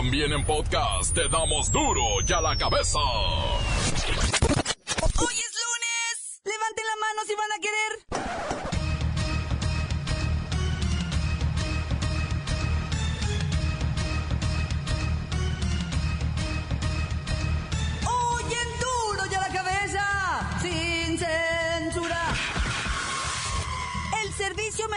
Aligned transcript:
También 0.00 0.32
en 0.32 0.42
podcast 0.46 1.14
te 1.14 1.28
damos 1.28 1.70
duro 1.70 2.00
y 2.26 2.32
a 2.32 2.40
la 2.40 2.56
cabeza. 2.56 2.98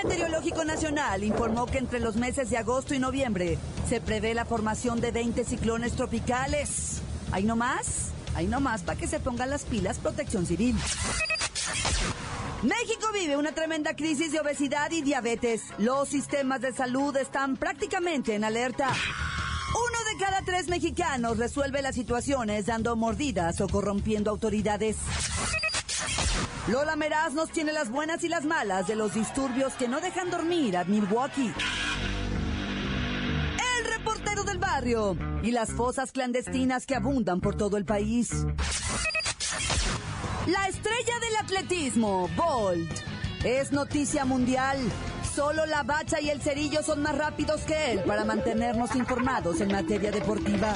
Meteorológico 0.04 0.65
Nacional 0.65 1.23
informó 1.23 1.65
que 1.65 1.77
entre 1.77 1.99
los 1.99 2.17
meses 2.17 2.49
de 2.49 2.57
agosto 2.57 2.93
y 2.93 2.99
noviembre 2.99 3.57
se 3.88 4.01
prevé 4.01 4.33
la 4.33 4.43
formación 4.43 5.00
de 5.00 5.11
20 5.11 5.45
ciclones 5.45 5.93
tropicales. 5.93 7.01
¿Hay 7.32 7.43
no 7.45 7.55
más? 7.55 8.09
Hay 8.36 8.47
no 8.47 8.59
más 8.59 8.83
para 8.83 9.00
que 9.00 9.07
se 9.07 9.19
pongan 9.19 9.50
las 9.50 9.64
pilas 9.64 10.00
protección 10.00 10.45
civil. 10.45 10.75
México 12.64 13.07
vive 13.14 13.37
una 13.37 13.54
tremenda 13.54 13.95
crisis 13.95 14.31
de 14.31 14.42
obesidad 14.42 14.92
y 14.92 15.01
diabetes. 15.01 15.64
Los 15.78 16.09
sistemas 16.09 16.61
de 16.61 16.73
salud 16.73 17.15
están 17.15 17.56
prácticamente 17.56 18.36
en 18.36 18.43
alerta. 18.43 18.89
Uno 18.89 20.11
de 20.11 20.25
cada 20.25 20.42
tres 20.42 20.67
mexicanos 20.67 21.37
resuelve 21.37 21.81
las 21.81 21.95
situaciones 21.95 22.65
dando 22.65 22.95
mordidas 22.95 23.59
o 23.61 23.67
corrompiendo 23.67 24.31
autoridades. 24.31 24.97
Lola 26.67 26.95
Meraz 26.95 27.33
nos 27.33 27.49
tiene 27.49 27.73
las 27.73 27.89
buenas 27.89 28.23
y 28.23 28.29
las 28.29 28.45
malas 28.45 28.87
de 28.87 28.95
los 28.95 29.13
disturbios 29.13 29.73
que 29.73 29.89
no 29.89 29.99
dejan 29.99 30.29
dormir 30.29 30.77
a 30.77 30.86
Milwaukee. 30.86 31.53
El 33.77 33.86
reportero 33.97 34.45
del 34.45 34.59
barrio 34.59 35.17
y 35.44 35.52
las 35.52 35.73
fosas 35.73 36.13
clandestinas 36.13 36.86
que 36.86 36.95
abundan 36.95 37.42
por 37.42 37.55
todo 37.55 37.75
el 37.75 37.83
país. 37.83 38.30
La 40.47 40.70
estrella 40.70 41.20
del 41.20 41.36
atletismo, 41.42 42.30
Bolt, 42.38 42.92
es 43.44 43.73
noticia 43.73 44.23
mundial. 44.23 44.77
Solo 45.36 45.66
la 45.66 45.83
bacha 45.83 46.22
y 46.22 46.30
el 46.30 46.42
cerillo 46.42 46.81
son 46.81 47.02
más 47.02 47.17
rápidos 47.17 47.61
que 47.61 47.92
él 47.92 48.03
para 48.05 48.23
mantenernos 48.23 48.95
informados 48.95 49.59
en 49.59 49.70
materia 49.70 50.11
deportiva. 50.11 50.75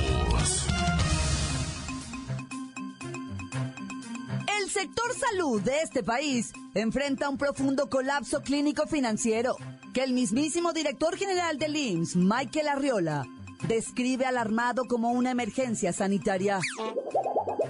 Sector 4.71 5.13
salud 5.13 5.61
de 5.61 5.81
este 5.81 6.01
país 6.01 6.53
enfrenta 6.73 7.29
un 7.29 7.37
profundo 7.37 7.89
colapso 7.89 8.41
clínico 8.41 8.87
financiero 8.87 9.57
que 9.93 10.01
el 10.01 10.13
mismísimo 10.13 10.71
director 10.71 11.17
general 11.17 11.57
del 11.57 11.75
IMSS, 11.75 12.15
Michael 12.15 12.69
Arriola, 12.69 13.27
describe 13.67 14.25
alarmado 14.25 14.85
como 14.85 15.11
una 15.11 15.31
emergencia 15.31 15.91
sanitaria. 15.91 16.59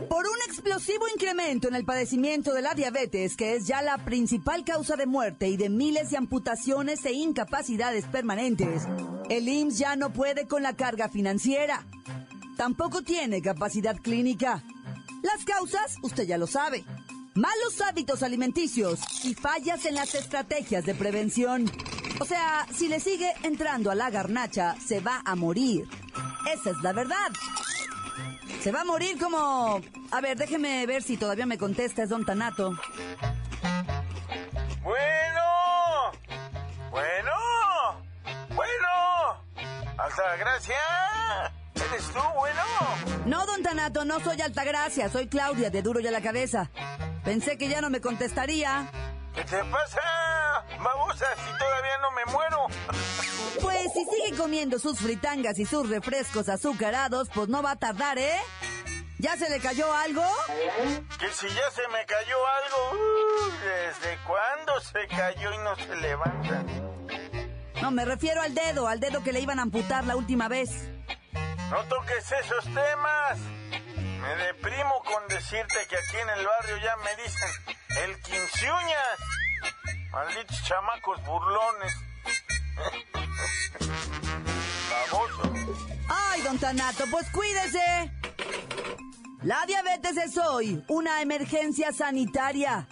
Por 0.10 0.26
un 0.28 0.38
explosivo 0.46 1.06
incremento 1.12 1.68
en 1.68 1.74
el 1.74 1.86
padecimiento 1.86 2.54
de 2.54 2.62
la 2.62 2.76
diabetes, 2.76 3.36
que 3.36 3.56
es 3.56 3.66
ya 3.66 3.82
la 3.82 3.98
principal 3.98 4.64
causa 4.64 4.96
de 4.96 5.08
muerte 5.08 5.48
y 5.48 5.58
de 5.58 5.70
miles 5.70 6.12
de 6.12 6.18
amputaciones 6.18 7.04
e 7.06 7.14
incapacidades 7.14 8.06
permanentes, 8.06 8.84
el 9.30 9.50
IMSS 9.50 9.80
ya 9.80 9.96
no 9.96 10.14
puede 10.14 10.48
con 10.48 10.62
la 10.62 10.76
carga 10.76 11.10
financiera. 11.10 11.84
Tampoco 12.58 13.02
tiene 13.02 13.42
capacidad 13.42 13.98
clínica. 13.98 14.64
Las 15.22 15.46
causas, 15.46 15.98
usted 16.02 16.24
ya 16.24 16.38
lo 16.38 16.48
sabe. 16.48 16.84
Malos 17.34 17.80
hábitos 17.82 18.24
alimenticios 18.24 19.00
y 19.24 19.34
fallas 19.36 19.86
en 19.86 19.96
las 19.96 20.16
estrategias 20.16 20.86
de 20.86 20.96
prevención. 20.96 21.72
O 22.20 22.26
sea, 22.26 22.68
si 22.74 22.88
le 22.88 23.00
sigue 23.00 23.34
entrando 23.44 23.90
a 23.90 23.96
la 23.96 24.10
garnacha, 24.10 24.76
se 24.80 25.00
va 25.00 25.22
a 25.26 25.36
morir. 25.36 25.88
Esa 26.52 26.72
es 26.72 26.78
la 26.82 26.92
verdad. 26.92 27.32
Se 28.62 28.72
va 28.72 28.82
a 28.82 28.86
morir 28.86 29.18
como... 29.18 29.82
A 30.12 30.22
ver, 30.22 30.38
déjeme 30.38 30.86
ver 30.86 31.04
si 31.04 31.18
todavía 31.18 31.46
me 31.46 31.58
contesta, 31.58 32.04
es 32.04 32.10
Don 32.10 32.26
Tanato. 32.26 32.78
Bueno, 34.84 36.12
bueno, 36.92 37.32
bueno. 38.56 38.88
Hasta 39.98 40.36
gracia. 40.36 41.21
No, 43.26 43.46
Don 43.46 43.62
Tanato, 43.62 44.04
no 44.04 44.20
soy 44.20 44.42
Altagracia, 44.42 45.10
soy 45.10 45.28
Claudia 45.28 45.70
de 45.70 45.82
Duro 45.82 46.00
y 46.00 46.08
a 46.08 46.12
la 46.12 46.22
Cabeza. 46.22 46.70
Pensé 47.24 47.58
que 47.58 47.70
ya 47.70 47.82
no 47.82 47.90
me 47.90 48.02
contestaría. 48.02 48.90
¿Qué 49.36 49.44
te 49.44 49.64
pasa? 49.66 50.02
Babosa, 50.84 51.26
si 51.36 51.58
todavía 51.58 51.98
no 52.02 52.12
me 52.12 52.26
muero. 52.32 52.66
Pues 53.62 53.94
si 53.94 54.06
sigue 54.06 54.38
comiendo 54.38 54.80
sus 54.80 55.00
fritangas 55.00 55.60
y 55.60 55.66
sus 55.66 55.88
refrescos 55.88 56.50
azucarados, 56.50 57.30
pues 57.34 57.48
no 57.48 57.62
va 57.62 57.72
a 57.72 57.76
tardar, 57.76 58.18
¿eh? 58.18 58.38
¿Ya 59.20 59.38
se 59.38 59.50
le 59.50 59.60
cayó 59.60 59.94
algo? 59.94 60.24
Que 61.20 61.28
si 61.30 61.48
ya 61.48 61.72
se 61.72 61.88
me 61.90 62.04
cayó 62.08 62.38
algo. 62.48 63.04
Uy, 63.46 63.52
¿Desde 63.64 64.18
cuándo 64.26 64.80
se 64.82 65.08
cayó 65.16 65.54
y 65.54 65.58
no 65.60 65.76
se 65.76 65.96
levanta? 65.96 66.64
No, 67.84 67.92
me 67.92 68.04
refiero 68.04 68.42
al 68.42 68.56
dedo, 68.56 68.88
al 68.88 69.00
dedo 69.00 69.24
que 69.24 69.32
le 69.32 69.40
iban 69.40 69.60
a 69.60 69.62
amputar 69.62 70.06
la 70.06 70.16
última 70.16 70.48
vez. 70.48 70.90
No 71.72 71.84
toques 71.86 72.30
esos 72.34 72.66
temas. 72.66 73.40
Me 74.22 74.36
deprimo 74.46 75.02
con 75.06 75.26
decirte 75.30 75.78
que 75.90 75.96
aquí 75.96 76.18
en 76.22 76.30
el 76.38 76.46
barrio 76.46 76.78
ya 76.84 76.98
me 76.98 77.16
dicen 77.24 77.50
el 78.04 78.20
quinceuñas. 78.22 79.18
Malditos 80.12 80.62
chamacos 80.66 81.26
burlones. 81.26 81.94
Baboso. 85.12 85.54
Ay, 86.10 86.42
don 86.42 86.60
Tanato, 86.60 87.06
pues 87.10 87.32
cuídese. 87.32 88.12
La 89.44 89.66
diabetes 89.66 90.18
es 90.18 90.38
hoy 90.38 90.84
una 90.90 91.22
emergencia 91.22 91.94
sanitaria 91.94 92.90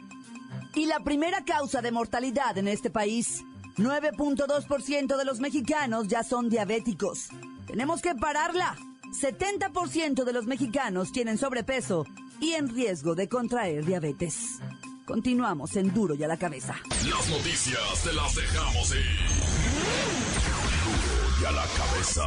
y 0.73 0.85
la 0.85 1.01
primera 1.01 1.43
causa 1.43 1.81
de 1.81 1.91
mortalidad 1.91 2.57
en 2.57 2.69
este 2.69 2.89
país. 2.89 3.43
9.2% 3.75 5.17
de 5.17 5.25
los 5.25 5.41
mexicanos 5.41 6.07
ya 6.07 6.23
son 6.23 6.49
diabéticos. 6.49 7.27
Tenemos 7.69 8.01
que 8.01 8.15
pararla. 8.15 8.75
70% 9.21 10.23
de 10.23 10.33
los 10.33 10.47
mexicanos 10.47 11.11
tienen 11.11 11.37
sobrepeso 11.37 12.03
y 12.41 12.53
en 12.53 12.67
riesgo 12.67 13.13
de 13.13 13.29
contraer 13.29 13.85
diabetes. 13.85 14.59
Continuamos 15.05 15.75
en 15.75 15.93
Duro 15.93 16.15
y 16.15 16.23
a 16.23 16.27
la 16.27 16.37
cabeza. 16.37 16.75
Las 17.07 17.29
noticias 17.29 18.03
te 18.03 18.11
las 18.13 18.35
dejamos 18.35 18.91
ir. 18.95 19.05
Duro 20.83 21.41
y 21.41 21.45
a 21.45 21.51
la 21.51 21.65
cabeza. 21.77 22.23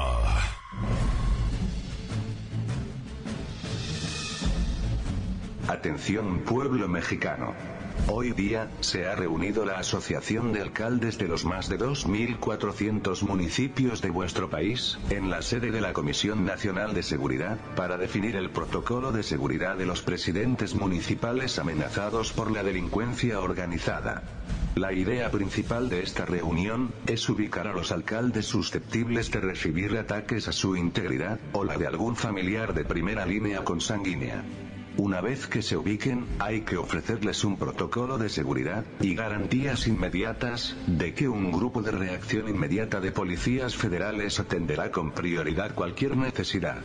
Atención 5.66 6.44
pueblo 6.44 6.86
mexicano. 6.86 7.52
Hoy 8.08 8.32
día, 8.32 8.68
se 8.80 9.06
ha 9.06 9.14
reunido 9.14 9.64
la 9.64 9.78
Asociación 9.78 10.52
de 10.52 10.60
Alcaldes 10.60 11.18
de 11.18 11.28
los 11.28 11.44
más 11.44 11.68
de 11.68 11.78
2.400 11.78 13.22
municipios 13.22 14.02
de 14.02 14.10
vuestro 14.10 14.50
país, 14.50 14.98
en 15.10 15.30
la 15.30 15.40
sede 15.40 15.70
de 15.70 15.80
la 15.80 15.92
Comisión 15.92 16.44
Nacional 16.44 16.94
de 16.94 17.04
Seguridad, 17.04 17.58
para 17.76 17.96
definir 17.96 18.34
el 18.34 18.50
protocolo 18.50 19.12
de 19.12 19.22
seguridad 19.22 19.76
de 19.76 19.86
los 19.86 20.02
presidentes 20.02 20.74
municipales 20.74 21.60
amenazados 21.60 22.32
por 22.32 22.50
la 22.50 22.64
delincuencia 22.64 23.38
organizada. 23.40 24.24
La 24.74 24.92
idea 24.92 25.30
principal 25.30 25.88
de 25.88 26.02
esta 26.02 26.24
reunión, 26.24 26.92
es 27.06 27.28
ubicar 27.28 27.68
a 27.68 27.72
los 27.72 27.92
alcaldes 27.92 28.46
susceptibles 28.46 29.30
de 29.30 29.40
recibir 29.40 29.96
ataques 29.96 30.48
a 30.48 30.52
su 30.52 30.76
integridad, 30.76 31.38
o 31.52 31.62
la 31.62 31.78
de 31.78 31.86
algún 31.86 32.16
familiar 32.16 32.74
de 32.74 32.84
primera 32.84 33.24
línea 33.24 33.62
consanguínea. 33.62 34.42
Una 34.98 35.22
vez 35.22 35.46
que 35.46 35.62
se 35.62 35.76
ubiquen, 35.76 36.26
hay 36.38 36.60
que 36.62 36.76
ofrecerles 36.76 37.44
un 37.44 37.56
protocolo 37.56 38.18
de 38.18 38.28
seguridad, 38.28 38.84
y 39.00 39.14
garantías 39.14 39.86
inmediatas, 39.86 40.76
de 40.86 41.14
que 41.14 41.28
un 41.28 41.50
grupo 41.50 41.80
de 41.80 41.92
reacción 41.92 42.48
inmediata 42.48 43.00
de 43.00 43.10
policías 43.10 43.74
federales 43.74 44.38
atenderá 44.38 44.90
con 44.90 45.12
prioridad 45.12 45.74
cualquier 45.74 46.16
necesidad. 46.16 46.82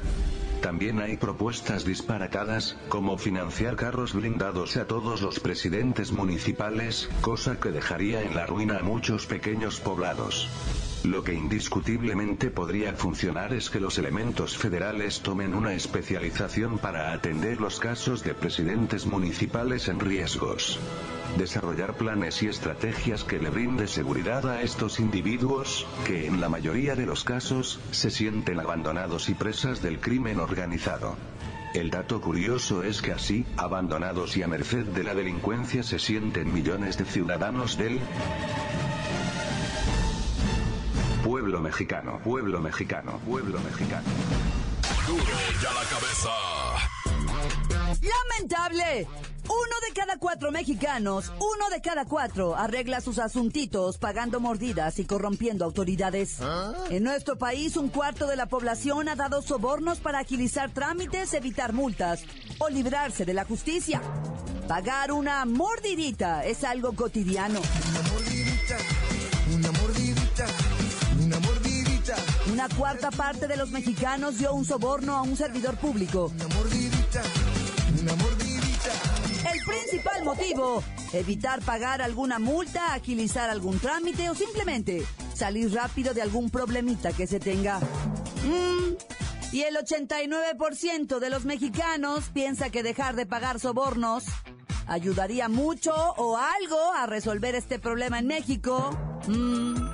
También 0.61 1.01
hay 1.01 1.17
propuestas 1.17 1.83
disparatadas, 1.85 2.77
como 2.87 3.17
financiar 3.17 3.75
carros 3.75 4.13
blindados 4.13 4.77
a 4.77 4.87
todos 4.87 5.21
los 5.21 5.39
presidentes 5.41 6.13
municipales, 6.13 7.09
cosa 7.21 7.59
que 7.59 7.71
dejaría 7.71 8.23
en 8.23 8.35
la 8.35 8.45
ruina 8.45 8.77
a 8.77 8.83
muchos 8.83 9.25
pequeños 9.27 9.79
poblados. 9.81 10.49
Lo 11.07 11.23
que 11.23 11.33
indiscutiblemente 11.33 12.51
podría 12.51 12.91
funcionar 12.91 13.53
es 13.53 13.69
que 13.69 13.79
los 13.79 13.97
elementos 13.97 14.57
federales 14.57 15.21
tomen 15.21 15.53
una 15.53 15.73
especialización 15.73 16.79
para 16.79 17.13
atender 17.13 17.61
los 17.61 17.79
casos 17.79 18.25
de 18.25 18.33
presidentes 18.33 19.05
municipales 19.05 19.87
en 19.87 20.01
riesgos. 20.01 20.77
Desarrollar 21.37 21.93
planes 21.95 22.43
y 22.43 22.47
estrategias 22.47 23.23
que 23.23 23.39
le 23.39 23.49
brinde 23.49 23.87
seguridad 23.87 24.49
a 24.49 24.61
estos 24.61 24.99
individuos, 24.99 25.87
que 26.05 26.27
en 26.27 26.41
la 26.41 26.49
mayoría 26.49 26.93
de 26.95 27.05
los 27.05 27.23
casos, 27.23 27.79
se 27.91 28.11
sienten 28.11 28.59
abandonados 28.59 29.29
y 29.29 29.33
presas 29.33 29.81
del 29.81 30.01
crimen 30.01 30.41
organizado. 30.41 31.15
El 31.73 31.89
dato 31.89 32.19
curioso 32.19 32.83
es 32.83 33.01
que 33.01 33.13
así, 33.13 33.45
abandonados 33.55 34.35
y 34.35 34.43
a 34.43 34.47
merced 34.49 34.85
de 34.87 35.03
la 35.05 35.15
delincuencia 35.15 35.83
se 35.83 35.99
sienten 35.99 36.53
millones 36.53 36.97
de 36.97 37.05
ciudadanos 37.05 37.77
del 37.77 38.01
Pueblo 41.27 41.59
mexicano, 41.59 42.21
pueblo 42.23 42.61
mexicano, 42.61 43.19
pueblo 43.27 43.59
mexicano. 43.59 44.07
Duro 45.05 45.23
ya 45.61 45.73
la 45.73 45.83
cabeza. 45.83 46.29
Lamentable. 48.01 49.05
Uno 49.43 49.75
de 49.85 49.93
cada 49.93 50.17
cuatro 50.19 50.53
mexicanos, 50.53 51.33
uno 51.37 51.69
de 51.69 51.81
cada 51.81 52.05
cuatro 52.05 52.55
arregla 52.55 53.01
sus 53.01 53.19
asuntitos 53.19 53.97
pagando 53.97 54.39
mordidas 54.39 54.99
y 54.99 55.05
corrompiendo 55.05 55.65
autoridades. 55.65 56.39
En 56.89 57.03
nuestro 57.03 57.37
país, 57.37 57.75
un 57.75 57.89
cuarto 57.89 58.25
de 58.25 58.37
la 58.37 58.45
población 58.45 59.09
ha 59.09 59.17
dado 59.17 59.41
sobornos 59.41 59.99
para 59.99 60.19
agilizar 60.19 60.71
trámites, 60.71 61.33
evitar 61.33 61.73
multas 61.73 62.23
o 62.59 62.69
librarse 62.69 63.25
de 63.25 63.33
la 63.33 63.43
justicia. 63.43 64.01
Pagar 64.69 65.11
una 65.11 65.43
mordidita 65.43 66.45
es 66.45 66.63
algo 66.63 66.93
cotidiano. 66.93 67.59
Una 72.67 72.75
cuarta 72.75 73.11
parte 73.11 73.47
de 73.47 73.55
los 73.55 73.71
mexicanos 73.71 74.39
dio 74.39 74.53
un 74.53 74.65
soborno 74.65 75.15
a 75.15 75.21
un 75.21 75.37
servidor 75.37 75.77
público. 75.77 76.33
una 76.35 76.47
mordidita, 76.49 77.23
una 78.01 78.15
mordidita. 78.15 78.91
El 79.53 79.63
principal 79.63 80.25
motivo, 80.25 80.83
evitar 81.13 81.61
pagar 81.61 82.01
alguna 82.01 82.39
multa, 82.39 82.93
agilizar 82.93 83.49
algún 83.49 83.79
trámite 83.79 84.29
o 84.29 84.35
simplemente 84.35 85.05
salir 85.33 85.73
rápido 85.73 86.13
de 86.13 86.21
algún 86.21 86.49
problemita 86.49 87.13
que 87.13 87.25
se 87.25 87.39
tenga. 87.39 87.79
Mm, 88.43 88.95
Y 89.53 89.61
el 89.61 89.77
89% 89.77 91.19
de 91.19 91.29
los 91.29 91.45
mexicanos 91.45 92.25
piensa 92.33 92.69
que 92.69 92.83
dejar 92.83 93.15
de 93.15 93.25
pagar 93.25 93.61
sobornos 93.61 94.25
ayudaría 94.87 95.47
mucho 95.47 95.93
o 96.17 96.35
algo 96.37 96.91
a 96.93 97.05
resolver 97.05 97.55
este 97.55 97.79
problema 97.79 98.19
en 98.19 98.27
México. 98.27 98.89
Mm, 99.27 99.86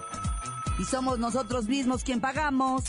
Y 0.83 0.85
somos 0.85 1.17
nosotros 1.17 1.69
mismos 1.69 2.03
quien 2.03 2.19
pagamos. 2.19 2.83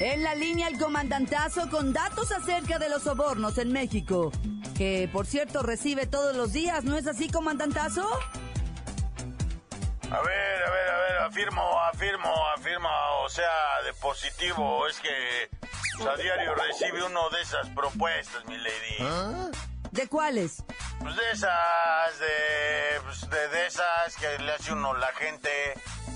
En 0.00 0.24
la 0.24 0.34
línea 0.34 0.66
el 0.66 0.76
comandantazo 0.76 1.70
con 1.70 1.92
datos 1.92 2.32
acerca 2.32 2.80
de 2.80 2.88
los 2.88 3.04
sobornos 3.04 3.58
en 3.58 3.70
México, 3.70 4.32
que 4.76 5.08
por 5.12 5.24
cierto 5.24 5.62
recibe 5.62 6.06
todos 6.08 6.34
los 6.34 6.52
días, 6.52 6.82
¿no 6.82 6.96
es 6.96 7.06
así, 7.06 7.28
comandantazo? 7.30 8.02
A 10.10 10.20
ver, 10.20 10.62
a 10.64 10.70
ver, 10.72 10.90
a 10.90 10.98
ver, 10.98 11.18
afirmo, 11.28 11.62
afirmo, 11.92 12.34
afirmo, 12.56 12.88
o 13.24 13.28
sea, 13.28 13.82
de 13.86 13.92
positivo, 13.92 14.88
es 14.88 14.98
que 14.98 15.48
a 16.08 16.16
diario 16.16 16.56
recibe 16.56 17.04
uno 17.04 17.30
de 17.30 17.40
esas 17.40 17.68
propuestas, 17.68 18.44
mi 18.46 18.56
lady. 18.56 19.60
¿De 19.90 20.08
cuáles? 20.08 20.62
Pues 21.00 21.16
de 21.16 21.30
esas, 21.32 22.18
de, 22.18 23.00
pues 23.02 23.28
de, 23.28 23.48
de 23.48 23.66
esas 23.66 24.16
que 24.16 24.38
le 24.38 24.52
hace 24.52 24.72
uno 24.72 24.94
la 24.94 25.12
gente, 25.14 25.50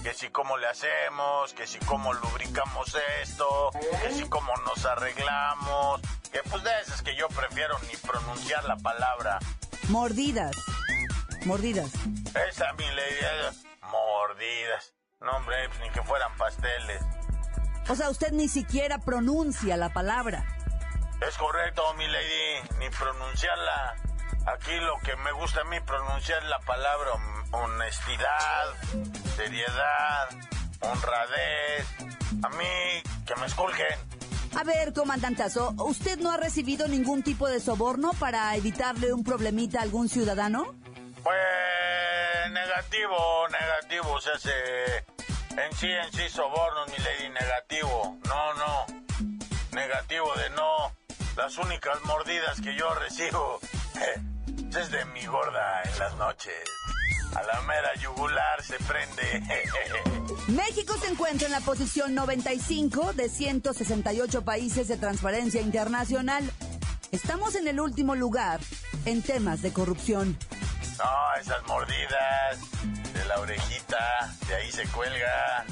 que 0.02 0.14
si 0.14 0.28
cómo 0.30 0.56
le 0.56 0.68
hacemos, 0.68 1.52
que 1.54 1.66
si 1.66 1.78
cómo 1.80 2.12
lubricamos 2.12 2.96
esto, 3.22 3.70
que 4.02 4.12
si 4.12 4.28
cómo 4.28 4.52
nos 4.58 4.84
arreglamos, 4.84 6.00
que 6.30 6.40
pues 6.48 6.62
de 6.62 6.70
esas 6.82 7.02
que 7.02 7.16
yo 7.16 7.28
prefiero 7.28 7.76
ni 7.90 7.96
pronunciar 7.96 8.64
la 8.64 8.76
palabra. 8.76 9.38
Mordidas. 9.88 10.54
Mordidas. 11.44 11.90
Esa, 12.48 12.72
mi 12.74 12.84
lady, 12.86 13.20
eh, 13.20 13.50
mordidas. 13.82 14.94
No, 15.20 15.32
hombre, 15.36 15.56
pues 15.68 15.80
ni 15.80 15.90
que 15.90 16.02
fueran 16.02 16.36
pasteles. 16.36 17.02
O 17.88 17.94
sea, 17.94 18.08
usted 18.08 18.32
ni 18.32 18.48
siquiera 18.48 18.98
pronuncia 18.98 19.76
la 19.76 19.92
palabra. 19.92 20.46
Es 21.20 21.36
correcto, 21.38 21.94
mi 21.94 22.06
lady, 22.06 22.68
ni 22.78 22.90
pronunciarla. 22.90 23.96
Aquí 24.46 24.74
lo 24.80 24.98
que 24.98 25.16
me 25.16 25.32
gusta 25.32 25.62
a 25.62 25.64
mí 25.64 25.80
pronunciar 25.80 26.42
es 26.42 26.48
la 26.50 26.58
palabra 26.60 27.12
hon- 27.12 27.44
honestidad, 27.52 28.74
seriedad, 29.36 30.28
honradez. 30.80 31.86
A 32.42 32.48
mí, 32.50 33.02
que 33.26 33.34
me 33.36 33.46
esculquen. 33.46 33.98
A 34.58 34.62
ver, 34.64 34.92
comandantazo, 34.92 35.70
¿usted 35.78 36.18
no 36.18 36.30
ha 36.30 36.36
recibido 36.36 36.86
ningún 36.88 37.22
tipo 37.22 37.48
de 37.48 37.58
soborno 37.58 38.12
para 38.20 38.54
evitarle 38.54 39.12
un 39.12 39.24
problemita 39.24 39.78
a 39.80 39.82
algún 39.82 40.08
ciudadano? 40.08 40.74
Pues 41.22 42.50
negativo, 42.50 43.48
negativo, 43.48 44.20
se 44.20 44.30
hace 44.30 44.96
en 45.56 45.72
sí, 45.76 45.88
en 45.90 46.12
sí 46.12 46.28
sobornos, 46.28 46.88
mi 46.90 46.98
lady, 46.98 47.28
negativo. 47.30 48.18
No, 48.28 48.54
no, 48.54 48.86
negativo 49.72 50.34
de 50.34 50.50
no. 50.50 50.92
Las 51.36 51.58
únicas 51.58 51.98
mordidas 52.04 52.60
que 52.60 52.76
yo 52.76 52.94
recibo 52.94 53.58
es 54.78 54.90
de 54.90 55.04
mi 55.06 55.24
gorda 55.26 55.82
en 55.82 55.98
las 55.98 56.16
noches. 56.16 56.54
A 57.34 57.42
la 57.42 57.60
mera 57.62 57.92
yugular 58.00 58.62
se 58.62 58.76
prende. 58.78 59.42
México 60.48 60.94
se 60.96 61.08
encuentra 61.08 61.46
en 61.46 61.52
la 61.52 61.60
posición 61.60 62.14
95 62.14 63.14
de 63.14 63.28
168 63.28 64.44
países 64.44 64.86
de 64.86 64.96
transparencia 64.96 65.60
internacional. 65.60 66.48
Estamos 67.10 67.56
en 67.56 67.66
el 67.66 67.80
último 67.80 68.14
lugar 68.14 68.60
en 69.04 69.22
temas 69.22 69.62
de 69.62 69.72
corrupción. 69.72 70.38
No, 70.98 71.40
esas 71.40 71.66
mordidas 71.66 72.58
de 73.12 73.24
la 73.24 73.40
orejita, 73.40 74.36
de 74.46 74.54
ahí 74.54 74.70
se 74.70 74.84
cuelga. 74.88 75.64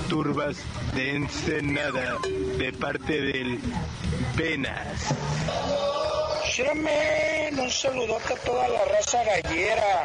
Turbas 0.08 0.56
de 0.94 1.16
Ensenada, 1.16 2.18
de 2.58 2.72
parte 2.72 3.20
del 3.20 3.60
Penas. 4.36 5.14
Shiramen, 6.46 7.58
un 7.58 7.70
saludote 7.70 8.34
a 8.34 8.36
toda 8.36 8.68
la 8.68 8.84
raza 8.84 9.24
gallera, 9.24 10.04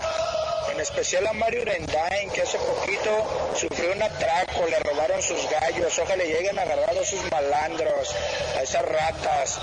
en 0.72 0.80
especial 0.80 1.28
a 1.28 1.34
Mario 1.34 1.66
Rendain, 1.66 2.30
que 2.32 2.42
hace 2.42 2.58
poquito 2.58 3.54
sufrió 3.56 3.92
un 3.92 4.02
atraco, 4.02 4.66
le 4.70 4.80
robaron 4.80 5.22
sus 5.22 5.50
gallos, 5.50 6.00
ojalá 6.00 6.24
le 6.24 6.28
lleguen 6.28 6.58
agarrados 6.58 7.08
sus 7.08 7.32
malandros, 7.32 8.16
a 8.58 8.62
esas 8.64 8.86
ratas, 8.86 9.60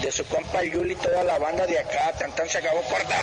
de 0.00 0.12
su 0.12 0.24
compa 0.26 0.62
Yuli 0.62 0.94
toda 0.96 1.24
la 1.24 1.38
banda 1.38 1.66
de 1.66 1.78
acá, 1.78 2.12
tan 2.12 2.48
se 2.48 2.58
acabó 2.58 2.82
corta. 2.82 3.22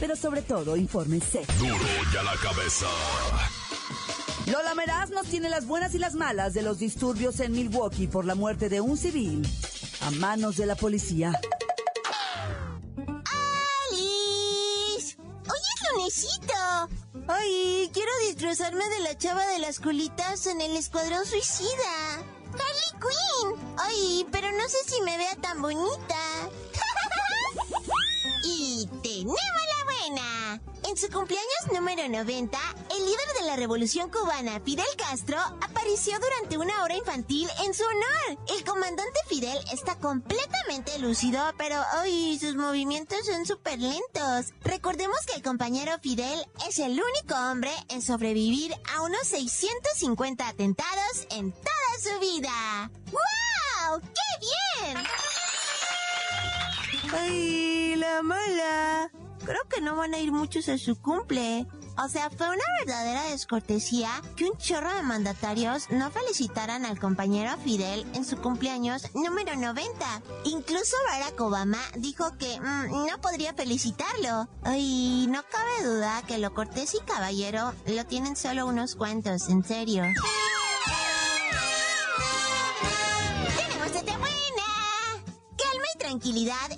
Pero 0.00 0.16
sobre 0.16 0.42
todo, 0.42 0.76
infórmese. 0.76 1.44
Duro 1.58 1.76
y 2.12 2.16
a 2.16 2.22
la 2.22 2.34
cabeza. 2.36 2.86
Lola 4.46 4.74
Meraz 4.74 5.10
nos 5.10 5.26
tiene 5.26 5.48
las 5.48 5.66
buenas 5.66 5.94
y 5.94 5.98
las 5.98 6.14
malas 6.14 6.54
de 6.54 6.62
los 6.62 6.78
disturbios 6.78 7.40
en 7.40 7.52
Milwaukee 7.52 8.06
por 8.06 8.24
la 8.24 8.34
muerte 8.34 8.68
de 8.68 8.80
un 8.80 8.96
civil 8.96 9.46
a 10.02 10.10
manos 10.12 10.56
de 10.56 10.66
la 10.66 10.76
policía. 10.76 11.32
¡Alice! 13.90 15.16
¡Hoy 15.18 15.60
es 15.74 15.90
lunesito! 15.90 16.88
¡Ay! 17.26 17.90
Quiero 17.92 18.12
disfrazarme 18.28 18.88
de 18.88 19.00
la 19.00 19.18
chava 19.18 19.44
de 19.46 19.58
las 19.58 19.80
colitas 19.80 20.46
en 20.46 20.60
el 20.60 20.76
Escuadrón 20.76 21.26
Suicida. 21.26 22.18
¡Harley 22.52 22.92
Quinn! 23.00 23.76
¡Ay! 23.78 24.26
Pero 24.30 24.52
no 24.52 24.68
sé 24.68 24.76
si 24.86 25.02
me 25.02 25.16
vea 25.16 25.34
tan 25.36 25.60
bonita. 25.60 26.16
y 28.44 28.88
tenemos. 29.02 29.65
En 30.96 31.02
su 31.02 31.10
cumpleaños 31.10 31.72
número 31.74 32.08
90, 32.08 32.58
el 32.90 33.04
líder 33.04 33.28
de 33.38 33.46
la 33.46 33.56
revolución 33.56 34.08
cubana, 34.08 34.58
Fidel 34.60 34.86
Castro, 34.96 35.36
apareció 35.38 36.18
durante 36.18 36.56
una 36.56 36.82
hora 36.82 36.96
infantil 36.96 37.46
en 37.66 37.74
su 37.74 37.84
honor. 37.84 38.42
El 38.48 38.64
comandante 38.64 39.20
Fidel 39.28 39.58
está 39.70 39.96
completamente 39.96 40.98
lúcido, 40.98 41.38
pero 41.58 41.76
hoy 42.00 42.38
sus 42.38 42.54
movimientos 42.54 43.26
son 43.26 43.44
súper 43.44 43.78
lentos. 43.78 44.54
Recordemos 44.62 45.18
que 45.26 45.34
el 45.34 45.42
compañero 45.42 45.92
Fidel 46.00 46.46
es 46.66 46.78
el 46.78 46.92
único 46.92 47.34
hombre 47.34 47.72
en 47.90 48.00
sobrevivir 48.00 48.74
a 48.94 49.02
unos 49.02 49.26
650 49.26 50.48
atentados 50.48 51.26
en 51.28 51.52
toda 51.52 51.92
su 52.00 52.18
vida. 52.20 52.90
¡Wow! 53.12 54.00
¡Qué 54.00 54.82
bien! 54.86 54.96
¡Ay, 57.12 57.96
la 57.96 58.22
mala! 58.22 59.10
Creo 59.46 59.62
que 59.68 59.80
no 59.80 59.94
van 59.94 60.12
a 60.12 60.18
ir 60.18 60.32
muchos 60.32 60.68
a 60.68 60.76
su 60.76 61.00
cumple. 61.00 61.66
O 62.04 62.08
sea, 62.08 62.30
fue 62.30 62.48
una 62.48 62.64
verdadera 62.84 63.22
descortesía 63.30 64.10
que 64.34 64.46
un 64.46 64.58
chorro 64.58 64.92
de 64.92 65.02
mandatarios 65.02 65.88
no 65.88 66.10
felicitaran 66.10 66.84
al 66.84 66.98
compañero 66.98 67.56
Fidel 67.58 68.04
en 68.14 68.24
su 68.24 68.38
cumpleaños 68.38 69.04
número 69.14 69.54
90. 69.54 70.04
Incluso 70.46 70.96
Barack 71.08 71.40
Obama 71.40 71.78
dijo 71.94 72.36
que 72.38 72.58
mm, 72.60 73.06
no 73.06 73.20
podría 73.22 73.54
felicitarlo. 73.54 74.48
Y 74.76 75.26
no 75.28 75.44
cabe 75.44 75.88
duda 75.88 76.22
que 76.26 76.38
lo 76.38 76.52
cortés 76.52 76.94
y 76.94 77.00
caballero 77.06 77.72
lo 77.86 78.04
tienen 78.04 78.34
solo 78.34 78.66
unos 78.66 78.96
cuantos, 78.96 79.48
en 79.48 79.62
serio. 79.62 80.02
¡Tenemos 83.56 83.92
de 83.92 84.02
buena! 84.02 85.22
Calma 85.56 85.86
y 85.94 85.98
tranquilidad 85.98 86.70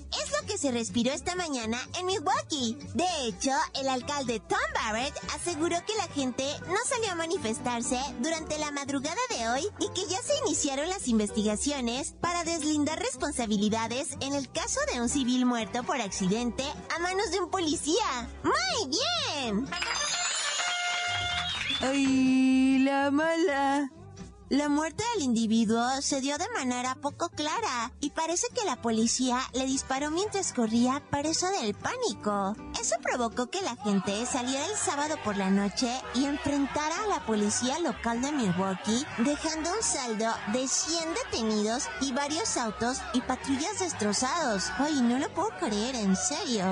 se 0.58 0.72
respiró 0.72 1.12
esta 1.12 1.36
mañana 1.36 1.78
en 1.98 2.06
Milwaukee. 2.06 2.76
De 2.94 3.06
hecho, 3.22 3.52
el 3.80 3.88
alcalde 3.88 4.40
Tom 4.40 4.58
Barrett 4.74 5.14
aseguró 5.34 5.76
que 5.86 5.94
la 5.96 6.08
gente 6.08 6.44
no 6.66 6.76
salió 6.84 7.12
a 7.12 7.14
manifestarse 7.14 7.98
durante 8.20 8.58
la 8.58 8.72
madrugada 8.72 9.20
de 9.30 9.48
hoy 9.48 9.62
y 9.78 9.88
que 9.94 10.08
ya 10.08 10.20
se 10.20 10.36
iniciaron 10.44 10.88
las 10.88 11.06
investigaciones 11.06 12.14
para 12.20 12.42
deslindar 12.42 12.98
responsabilidades 12.98 14.16
en 14.20 14.34
el 14.34 14.50
caso 14.50 14.80
de 14.92 15.00
un 15.00 15.08
civil 15.08 15.46
muerto 15.46 15.84
por 15.84 16.00
accidente 16.00 16.64
a 16.94 16.98
manos 16.98 17.30
de 17.30 17.40
un 17.40 17.50
policía. 17.50 18.28
¡Muy 18.42 18.90
bien! 18.90 19.68
¡Ay, 21.80 22.78
la 22.80 23.12
mala! 23.12 23.97
La 24.50 24.70
muerte 24.70 25.04
del 25.12 25.24
individuo 25.24 26.00
se 26.00 26.22
dio 26.22 26.38
de 26.38 26.48
manera 26.54 26.94
poco 26.94 27.28
clara 27.28 27.92
y 28.00 28.10
parece 28.10 28.46
que 28.54 28.64
la 28.64 28.80
policía 28.80 29.40
le 29.52 29.66
disparó 29.66 30.10
mientras 30.10 30.54
corría 30.54 31.02
preso 31.10 31.50
del 31.60 31.74
pánico. 31.74 32.56
Eso 32.80 32.96
provocó 33.02 33.50
que 33.50 33.60
la 33.60 33.76
gente 33.76 34.24
saliera 34.24 34.64
el 34.64 34.74
sábado 34.74 35.16
por 35.22 35.36
la 35.36 35.50
noche 35.50 35.90
y 36.14 36.24
enfrentara 36.24 37.04
a 37.04 37.08
la 37.08 37.26
policía 37.26 37.78
local 37.80 38.22
de 38.22 38.32
Milwaukee, 38.32 39.04
dejando 39.18 39.70
un 39.70 39.82
saldo 39.82 40.32
de 40.54 40.66
100 40.66 41.14
detenidos 41.30 41.84
y 42.00 42.12
varios 42.12 42.56
autos 42.56 43.02
y 43.12 43.20
patrullas 43.20 43.80
destrozados. 43.80 44.70
Ay, 44.78 45.02
no 45.02 45.18
lo 45.18 45.28
puedo 45.34 45.50
creer, 45.58 45.94
en 45.94 46.16
serio. 46.16 46.64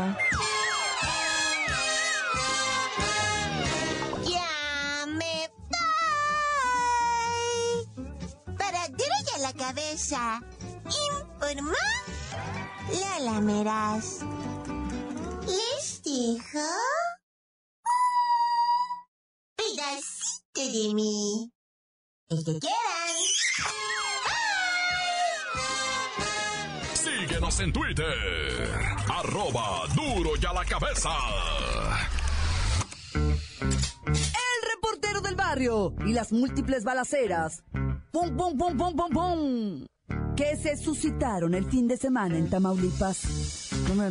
La 10.11 10.41
cabeza. 10.41 10.41
Informó 10.85 11.73
Lola 12.91 13.41
Meraz. 13.41 14.21
Les 15.47 16.03
dejo 16.03 16.69
pedacito 19.57 20.61
de 20.61 20.95
mí. 20.95 21.53
El 22.29 22.45
que 22.45 22.59
quieran. 22.59 23.17
Síguenos 26.95 27.61
en 27.61 27.73
Twitter. 27.73 28.81
Arroba 29.09 29.87
duro 29.95 30.31
y 30.41 30.47
a 30.47 30.53
la 30.53 30.65
cabeza. 30.65 31.11
El 33.15 34.71
reportero 34.75 35.21
del 35.21 35.37
barrio 35.37 35.95
y 36.05 36.13
las 36.13 36.33
múltiples 36.33 36.85
balaceras. 36.85 37.63
¡Pum, 38.13 38.35
pum, 38.37 38.57
pum, 38.57 38.77
pum, 38.77 38.97
pum, 38.97 39.11
pum! 39.11 39.87
Que 40.37 40.57
se 40.57 40.77
suscitaron 40.77 41.55
el 41.55 41.65
fin 41.65 41.89
de 41.89 41.97
semana 41.97 42.37
en 42.37 42.51
Tamaulipas. 42.51 43.71
No 43.89 43.95
me 43.95 44.11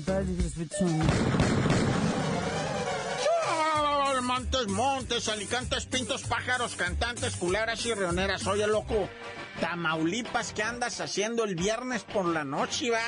Montes, 4.36 4.68
montes, 4.68 5.30
alicantes, 5.30 5.86
pintos, 5.86 6.24
pájaros, 6.24 6.76
cantantes, 6.76 7.38
culebras 7.38 7.86
y 7.86 7.94
reoneras. 7.94 8.46
Oye, 8.48 8.68
loco, 8.68 9.08
Tamaulipas, 9.62 10.52
¿qué 10.52 10.62
andas 10.62 11.00
haciendo 11.00 11.46
el 11.46 11.56
viernes 11.56 12.04
por 12.04 12.26
la 12.26 12.44
noche, 12.44 12.90
va? 12.90 13.00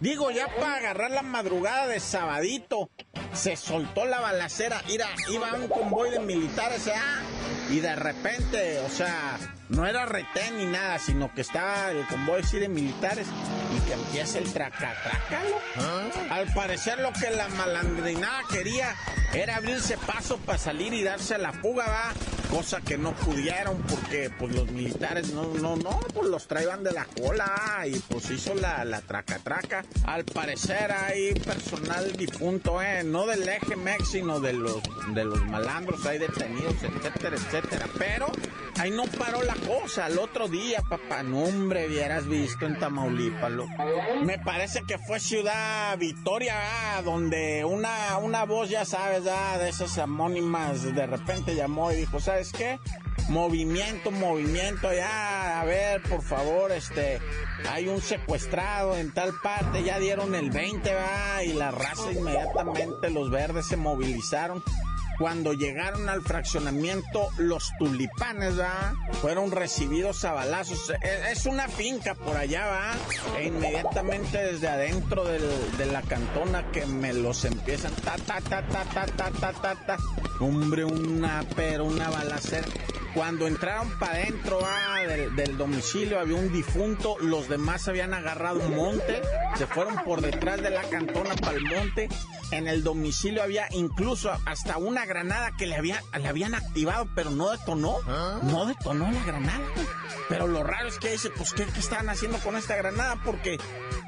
Digo, 0.00 0.30
ya 0.30 0.48
para 0.48 0.76
agarrar 0.76 1.10
la 1.10 1.22
madrugada 1.22 1.86
de 1.86 2.00
sabadito, 2.00 2.90
se 3.32 3.56
soltó 3.56 4.04
la 4.04 4.20
balacera, 4.20 4.82
Mira, 4.88 5.08
iba 5.30 5.54
un 5.54 5.68
convoy 5.68 6.10
de 6.10 6.18
militares, 6.18 6.90
¿ah? 6.94 7.22
Y 7.72 7.80
de 7.80 7.96
repente, 7.96 8.80
o 8.80 8.90
sea, 8.90 9.38
no 9.70 9.86
era 9.86 10.04
retén 10.04 10.58
ni 10.58 10.66
nada, 10.66 10.98
sino 10.98 11.32
que 11.32 11.40
estaba 11.40 11.90
el 11.90 12.06
convoy 12.06 12.42
así 12.42 12.58
de 12.58 12.68
militares 12.68 13.26
y 13.74 13.80
que 13.86 13.94
empieza 13.94 14.38
el 14.38 14.52
tracatrácalo. 14.52 15.56
Al 16.28 16.52
parecer 16.52 16.98
lo 16.98 17.14
que 17.14 17.30
la 17.30 17.48
malandrinada 17.48 18.42
quería 18.50 18.94
era 19.32 19.56
abrirse 19.56 19.96
paso 19.96 20.36
para 20.36 20.58
salir 20.58 20.92
y 20.92 21.02
darse 21.02 21.38
la 21.38 21.54
fuga, 21.54 21.86
va. 21.86 22.12
Cosa 22.52 22.82
que 22.82 22.98
no 22.98 23.12
pudieron 23.12 23.78
porque 23.88 24.30
pues 24.38 24.54
los 24.54 24.70
militares 24.70 25.32
no, 25.32 25.54
no, 25.54 25.74
no, 25.74 26.00
pues 26.12 26.28
los 26.28 26.46
traían 26.46 26.84
de 26.84 26.92
la 26.92 27.06
cola 27.06 27.50
y 27.86 27.98
pues 27.98 28.30
hizo 28.30 28.54
la, 28.54 28.84
la 28.84 29.00
traca 29.00 29.38
traca. 29.38 29.82
Al 30.04 30.26
parecer 30.26 30.92
hay 30.92 31.32
personal 31.32 32.12
difunto, 32.12 32.82
eh, 32.82 33.04
no 33.04 33.24
del 33.26 33.48
eje 33.48 33.74
MEX, 33.74 34.10
sino 34.10 34.38
de 34.38 34.52
los, 34.52 34.82
de 35.14 35.24
los 35.24 35.42
malandros, 35.46 36.04
hay 36.04 36.18
detenidos, 36.18 36.74
etcétera, 36.82 37.36
etcétera. 37.36 37.86
Pero 37.98 38.26
ahí 38.78 38.90
no 38.90 39.04
paró 39.04 39.42
la 39.42 39.54
cosa. 39.54 40.08
El 40.08 40.18
otro 40.18 40.46
día, 40.46 40.82
papá, 40.82 41.22
no 41.22 41.44
hombre, 41.44 41.86
hubieras 41.88 42.28
visto 42.28 42.66
en 42.66 42.78
Tamaulipas. 42.78 43.50
Me 44.24 44.38
parece 44.38 44.82
que 44.86 44.98
fue 44.98 45.18
Ciudad 45.20 45.96
Victoria, 45.96 46.54
ah, 46.96 47.02
donde 47.02 47.64
una, 47.64 48.11
una 48.18 48.44
voz, 48.44 48.68
ya 48.68 48.84
sabes, 48.84 49.24
ah, 49.26 49.58
de 49.58 49.68
esas 49.68 49.98
amónimas, 49.98 50.82
de 50.94 51.06
repente 51.06 51.54
llamó 51.54 51.92
y 51.92 51.96
dijo, 51.96 52.20
¿sabes 52.20 52.52
qué? 52.52 52.78
Movimiento, 53.28 54.10
movimiento, 54.10 54.92
ya, 54.92 55.60
a 55.60 55.64
ver, 55.64 56.02
por 56.02 56.22
favor, 56.22 56.72
este, 56.72 57.20
hay 57.70 57.88
un 57.88 58.00
secuestrado 58.00 58.96
en 58.96 59.12
tal 59.12 59.32
parte, 59.42 59.84
ya 59.84 59.98
dieron 59.98 60.34
el 60.34 60.50
20, 60.50 60.94
va, 60.94 61.44
y 61.44 61.52
la 61.52 61.70
raza 61.70 62.12
inmediatamente, 62.12 63.10
los 63.10 63.30
verdes 63.30 63.66
se 63.66 63.76
movilizaron. 63.76 64.62
Cuando 65.18 65.52
llegaron 65.52 66.08
al 66.08 66.22
fraccionamiento, 66.22 67.28
los 67.38 67.70
tulipanes, 67.78 68.58
va, 68.58 68.94
fueron 69.20 69.50
recibidos 69.50 70.24
a 70.24 70.32
balazos. 70.32 70.90
E- 70.90 71.30
Es 71.32 71.46
una 71.46 71.68
finca 71.68 72.14
por 72.14 72.36
allá, 72.36 72.66
va, 72.66 73.38
e 73.38 73.46
inmediatamente 73.46 74.38
desde 74.38 74.68
adentro 74.68 75.24
del- 75.24 75.76
de 75.78 75.86
la 75.86 76.02
cantona 76.02 76.70
que 76.72 76.86
me 76.86 77.12
los 77.12 77.44
empiezan, 77.44 77.92
ta, 77.96 78.16
ta, 78.26 78.40
ta, 78.40 78.62
ta, 78.62 78.84
ta, 78.84 79.06
ta, 79.30 79.52
ta, 79.52 79.74
ta. 79.86 79.96
Hombre, 80.40 80.84
una, 80.84 81.44
pero 81.54 81.84
una 81.84 82.10
balacera. 82.10 82.66
Cuando 83.14 83.46
entraron 83.46 83.90
para 83.98 84.14
adentro 84.14 84.60
ah, 84.64 85.00
del, 85.06 85.36
del 85.36 85.58
domicilio 85.58 86.18
había 86.18 86.36
un 86.36 86.50
difunto, 86.50 87.18
los 87.20 87.48
demás 87.48 87.86
habían 87.88 88.14
agarrado 88.14 88.60
un 88.60 88.74
monte, 88.74 89.20
se 89.56 89.66
fueron 89.66 90.02
por 90.04 90.22
detrás 90.22 90.62
de 90.62 90.70
la 90.70 90.82
cantona 90.82 91.34
para 91.34 91.58
el 91.58 91.64
monte. 91.64 92.08
En 92.52 92.68
el 92.68 92.82
domicilio 92.82 93.42
había 93.42 93.66
incluso 93.70 94.30
hasta 94.44 94.76
una 94.76 95.06
granada 95.06 95.52
que 95.56 95.66
le, 95.66 95.76
había, 95.76 96.02
le 96.18 96.28
habían 96.28 96.54
activado, 96.54 97.08
pero 97.14 97.30
no 97.30 97.50
detonó. 97.50 97.96
No 98.42 98.66
detonó 98.66 99.10
la 99.10 99.24
granada. 99.24 99.64
Pero 100.28 100.46
lo 100.46 100.62
raro 100.62 100.88
es 100.88 100.98
que 100.98 101.12
dice, 101.12 101.30
pues, 101.30 101.52
¿qué, 101.52 101.64
qué 101.66 101.80
estaban 101.80 102.08
haciendo 102.08 102.38
con 102.38 102.56
esta 102.56 102.76
granada? 102.76 103.20
Porque 103.24 103.58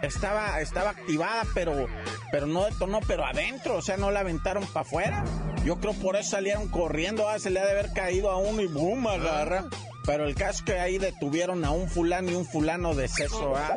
estaba, 0.02 0.60
estaba 0.60 0.90
activada, 0.90 1.44
pero, 1.54 1.86
pero 2.30 2.46
no 2.46 2.64
detonó, 2.64 3.00
pero 3.06 3.24
adentro, 3.24 3.76
o 3.76 3.82
sea, 3.82 3.96
no 3.96 4.10
la 4.10 4.20
aventaron 4.20 4.64
para 4.66 4.86
afuera. 4.86 5.24
Yo 5.64 5.76
creo 5.76 5.94
por 5.94 6.16
eso 6.16 6.30
salieron 6.30 6.68
corriendo, 6.68 7.28
ah, 7.28 7.38
se 7.38 7.48
le 7.50 7.60
ha 7.60 7.64
de 7.64 7.72
haber 7.72 7.92
caído 7.92 8.30
a 8.30 8.36
uno 8.36 8.60
y 8.60 8.66
boom, 8.66 8.93
agarra. 9.10 9.64
Pero 10.06 10.26
el 10.26 10.34
caso 10.34 10.58
es 10.58 10.62
que 10.62 10.78
ahí 10.78 10.98
detuvieron 10.98 11.64
a 11.64 11.70
un 11.70 11.88
fulano 11.88 12.30
y 12.30 12.34
un 12.34 12.44
fulano 12.46 12.94
de 12.94 13.08
seso, 13.08 13.56
¿ah? 13.56 13.74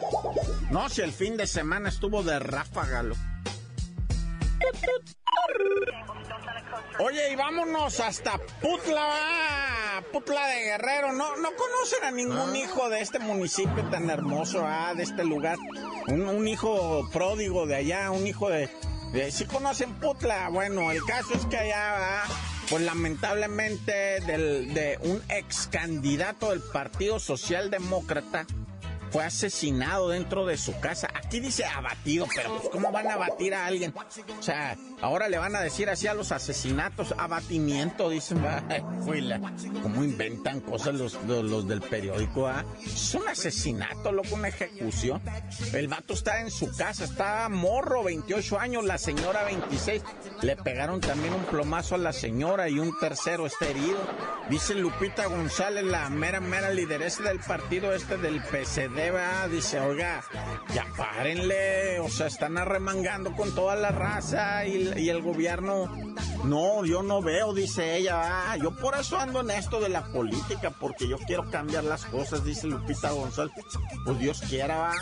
No, 0.72 0.90
si 0.90 1.02
el 1.02 1.14
fin 1.14 1.38
de 1.38 1.48
semana 1.48 1.88
estuvo 1.88 2.22
de 2.22 2.38
ráfaga, 2.40 3.02
lo- 3.04 3.16
Oye, 7.00 7.32
y 7.32 7.36
vámonos 7.36 8.00
hasta 8.00 8.38
Putla, 8.62 9.02
¿va? 9.06 10.02
Putla 10.12 10.48
de 10.48 10.64
Guerrero. 10.64 11.14
No, 11.14 11.38
no 11.38 11.50
conocen 11.56 12.04
a 12.04 12.12
ningún 12.12 12.56
hijo 12.56 12.90
de 12.90 13.02
este 13.02 13.20
municipio 13.20 13.84
tan 13.90 14.10
hermoso, 14.10 14.64
ah, 14.66 14.94
de 14.96 15.04
este 15.04 15.24
lugar. 15.24 15.58
Un, 16.08 16.28
un 16.28 16.48
hijo 16.48 17.08
pródigo 17.14 17.68
de 17.68 17.76
allá, 17.76 18.10
un 18.12 18.26
hijo 18.26 18.50
de, 18.50 18.70
de- 19.14 19.32
¿Sí 19.32 19.46
conocen 19.46 19.94
Putla? 20.00 20.50
Bueno, 20.50 20.92
el 20.92 21.04
caso 21.06 21.34
es 21.36 21.46
que 21.46 21.58
allá, 21.58 22.00
¿va? 22.00 22.24
Pues 22.70 22.84
lamentablemente 22.84 24.20
del, 24.26 24.74
de 24.74 24.98
un 25.02 25.22
ex 25.30 25.68
candidato 25.68 26.50
del 26.50 26.62
Partido 26.62 27.20
Socialdemócrata 27.20 28.46
fue 29.12 29.24
asesinado 29.24 30.10
dentro 30.10 30.46
de 30.46 30.58
su 30.58 30.78
casa. 30.80 31.10
Aquí 31.14 31.40
dice 31.40 31.66
abatido, 31.66 32.28
pero 32.36 32.58
pues 32.58 32.70
¿cómo 32.70 32.92
van 32.92 33.08
a 33.08 33.14
abatir 33.14 33.54
a 33.54 33.66
alguien? 33.66 33.94
O 34.40 34.44
sea, 34.44 34.78
ahora 35.02 35.30
le 35.30 35.38
van 35.38 35.56
a 35.56 35.62
decir 35.62 35.90
así 35.90 36.08
a 36.08 36.14
los 36.14 36.32
asesinatos, 36.32 37.14
abatimiento, 37.18 38.10
dicen. 38.10 38.38
¿Cómo 39.82 40.04
inventan 40.04 40.62
cosas 40.62 40.96
los, 40.96 41.18
los, 41.26 41.44
los 41.44 41.68
del 41.68 41.82
periódico? 41.82 42.48
ah? 42.48 42.66
Es 42.86 43.16
un 43.16 43.28
asesinato, 43.28 44.12
loco, 44.12 44.36
una 44.36 44.50
ejecución. 44.50 45.22
El 45.74 45.88
vato 45.88 46.14
está 46.14 46.42
en 46.42 46.52
su 46.52 46.76
casa, 46.76 47.06
está 47.06 47.48
morro, 47.50 48.04
28 48.04 48.60
años, 48.60 48.84
la 48.84 48.98
señora 48.98 49.44
26. 49.44 50.04
Le 50.42 50.56
pegaron 50.56 51.02
también 51.02 51.34
un 51.34 51.44
plomazo 51.46 51.96
a 51.96 51.98
la 51.98 52.14
señora 52.14 52.70
y 52.70 52.80
un 52.80 52.98
tercero 53.00 53.46
está 53.46 53.68
herido. 53.68 53.98
Dice 54.50 54.76
Lupita 54.76 55.26
González, 55.28 55.84
la 55.84 56.10
mera, 56.10 56.40
mera 56.40 56.70
lideresa 56.72 57.24
del 57.24 57.40
partido 57.40 57.94
este 57.94 58.18
del 58.18 58.42
PCD, 58.42 58.97
dice, 59.52 59.80
oiga, 59.80 60.24
ya 60.74 60.86
párenle, 60.98 62.00
o 62.00 62.10
sea, 62.10 62.28
están 62.28 62.58
arremangando 62.58 63.36
con 63.36 63.54
toda 63.54 63.76
la 63.76 63.92
raza 63.92 64.66
y, 64.66 65.10
el 65.10 65.22
gobierno, 65.22 65.88
no, 66.44 66.84
yo 66.84 67.04
no 67.04 67.22
veo, 67.22 67.54
dice 67.54 67.98
ella, 67.98 68.16
va, 68.16 68.58
yo 68.58 68.76
por 68.76 68.98
eso 68.98 69.18
ando 69.18 69.42
en 69.42 69.52
esto 69.52 69.80
de 69.80 69.90
la 69.90 70.04
política, 70.06 70.72
porque 70.72 71.08
yo 71.08 71.18
quiero 71.20 71.50
cambiar 71.52 71.84
las 71.84 72.06
cosas, 72.06 72.44
dice 72.44 72.68
Lupita 72.68 73.12
González, 73.12 73.54
pues 74.04 74.20
Dios 74.20 74.42
quiera, 74.42 74.78
va, 74.78 74.94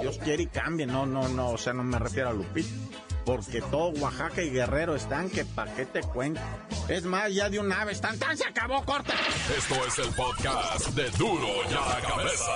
Dios 0.00 0.18
quiere 0.18 0.44
y 0.44 0.46
cambie, 0.46 0.86
no, 0.86 1.04
no, 1.04 1.28
no, 1.28 1.50
o 1.50 1.58
sea, 1.58 1.74
no 1.74 1.84
me 1.84 1.98
refiero 1.98 2.30
a 2.30 2.32
Lupita. 2.32 2.70
Porque 3.24 3.62
todo 3.62 3.88
Oaxaca 4.00 4.42
y 4.42 4.50
Guerrero 4.50 4.94
están 4.94 5.30
que 5.30 5.46
pa' 5.46 5.64
qué 5.74 5.86
te 5.86 6.02
cuento. 6.02 6.42
Es 6.88 7.04
más, 7.04 7.32
ya 7.32 7.48
de 7.48 7.58
una 7.58 7.84
vez 7.86 7.96
están, 7.96 8.18
tan 8.18 8.36
se 8.36 8.44
acabó, 8.44 8.84
corta. 8.84 9.14
Esto 9.56 9.74
es 9.86 9.98
el 9.98 10.14
podcast 10.14 10.86
de 10.88 11.10
Duro 11.12 11.48
y 11.70 11.72
a 11.72 11.80
la 11.80 12.00
Cabeza. 12.06 12.52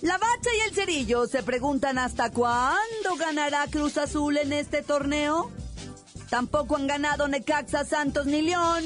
La 0.00 0.18
Bacha 0.18 0.50
y 0.58 0.68
el 0.68 0.74
Cerillo 0.74 1.26
se 1.28 1.44
preguntan 1.44 1.98
hasta 1.98 2.30
cuándo 2.30 3.14
ganará 3.16 3.66
Cruz 3.70 3.96
Azul 3.96 4.36
en 4.38 4.52
este 4.52 4.82
torneo. 4.82 5.52
Tampoco 6.28 6.74
han 6.74 6.88
ganado 6.88 7.28
Necaxa, 7.28 7.84
Santos 7.84 8.26
ni 8.26 8.42
León. 8.42 8.84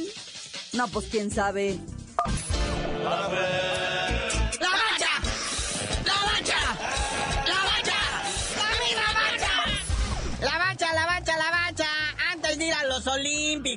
No, 0.75 0.87
pues 0.89 1.07
quién 1.11 1.31
sabe. 1.31 1.79
¡La 3.03 3.29
bacha! 3.29 3.86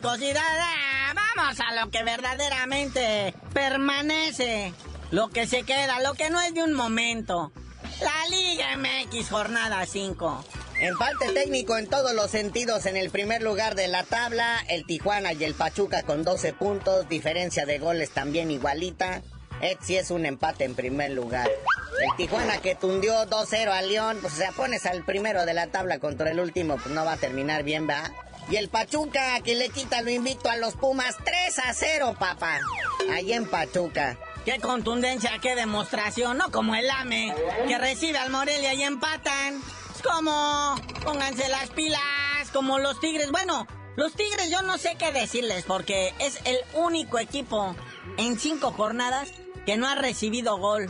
Da, 0.02 0.16
da, 0.16 1.14
vamos 1.14 1.60
a 1.60 1.74
lo 1.84 1.92
que 1.92 2.04
verdaderamente 2.04 3.34
permanece. 3.54 4.74
Lo 5.12 5.28
que 5.28 5.46
se 5.46 5.64
queda, 5.64 6.00
lo 6.02 6.14
que 6.14 6.30
no 6.30 6.40
es 6.40 6.54
de 6.54 6.64
un 6.64 6.74
momento. 6.74 7.52
La 8.00 8.28
Liga 8.30 8.78
MX 8.78 9.30
jornada 9.30 9.86
5. 9.86 10.46
Empate 10.80 11.34
técnico 11.34 11.78
en 11.78 11.88
todos 11.88 12.14
los 12.14 12.32
sentidos 12.32 12.86
en 12.86 12.96
el 12.96 13.10
primer 13.10 13.42
lugar 13.42 13.76
de 13.76 13.90
la 13.90 14.04
tabla, 14.04 14.64
el 14.70 14.86
Tijuana 14.86 15.34
y 15.34 15.44
el 15.44 15.54
Pachuca 15.54 16.04
con 16.04 16.24
12 16.24 16.54
puntos, 16.54 17.10
diferencia 17.10 17.66
de 17.66 17.80
goles 17.80 18.12
también 18.12 18.52
igualita. 18.52 19.22
sí 19.82 19.98
es 19.98 20.12
un 20.12 20.26
empate 20.26 20.64
en 20.64 20.76
primer 20.76 21.12
lugar. 21.12 21.50
El 21.50 22.16
Tijuana 22.16 22.62
que 22.62 22.76
tundió 22.76 23.26
2-0 23.26 23.70
a 23.70 23.82
León, 23.82 24.20
pues, 24.22 24.36
o 24.40 24.54
pones 24.54 24.86
al 24.86 25.04
primero 25.04 25.46
de 25.46 25.54
la 25.54 25.68
tabla 25.68 26.00
contra 26.00 26.32
el 26.32 26.40
último, 26.40 26.78
pues 26.78 26.96
no 26.96 27.04
va 27.04 27.14
a 27.14 27.18
terminar 27.18 27.64
bien, 27.64 27.90
¿va? 27.90 28.10
Y 28.50 28.56
el 28.56 28.70
Pachuca 28.70 29.40
que 29.42 29.56
le 29.56 29.70
quita 29.70 30.02
lo 30.02 30.10
invicto 30.10 30.50
a 30.50 30.58
los 30.58 30.74
Pumas 30.76 31.16
3 31.24 31.60
a 31.60 31.74
0, 31.74 32.16
papá. 32.18 32.60
Ahí 33.12 33.34
en 33.34 33.48
Pachuca. 33.48 34.18
Qué 34.44 34.60
contundencia, 34.60 35.38
qué 35.42 35.56
demostración, 35.56 36.38
no 36.38 36.50
como 36.52 36.74
el 36.74 36.90
AME, 36.90 37.36
que 37.68 37.78
recibe 37.78 38.18
al 38.18 38.32
Morelia 38.32 38.74
y 38.74 38.82
empatan. 38.82 39.62
Es 39.96 40.02
como, 40.02 40.76
pónganse 41.04 41.48
las 41.50 41.70
pilas, 41.70 42.02
como 42.52 42.80
los 42.80 43.00
Tigres. 43.00 43.30
Bueno, 43.32 43.68
los 43.96 44.14
Tigres 44.14 44.50
yo 44.50 44.64
no 44.64 44.78
sé 44.78 44.96
qué 44.98 45.12
decirles, 45.12 45.66
porque 45.68 46.14
es 46.20 46.40
el 46.46 46.58
único 46.74 47.20
equipo 47.20 47.76
en 48.18 48.40
cinco 48.40 48.72
jornadas 48.72 49.30
que 49.66 49.78
no 49.78 49.88
ha 49.88 49.96
recibido 49.96 50.58
gol. 50.58 50.90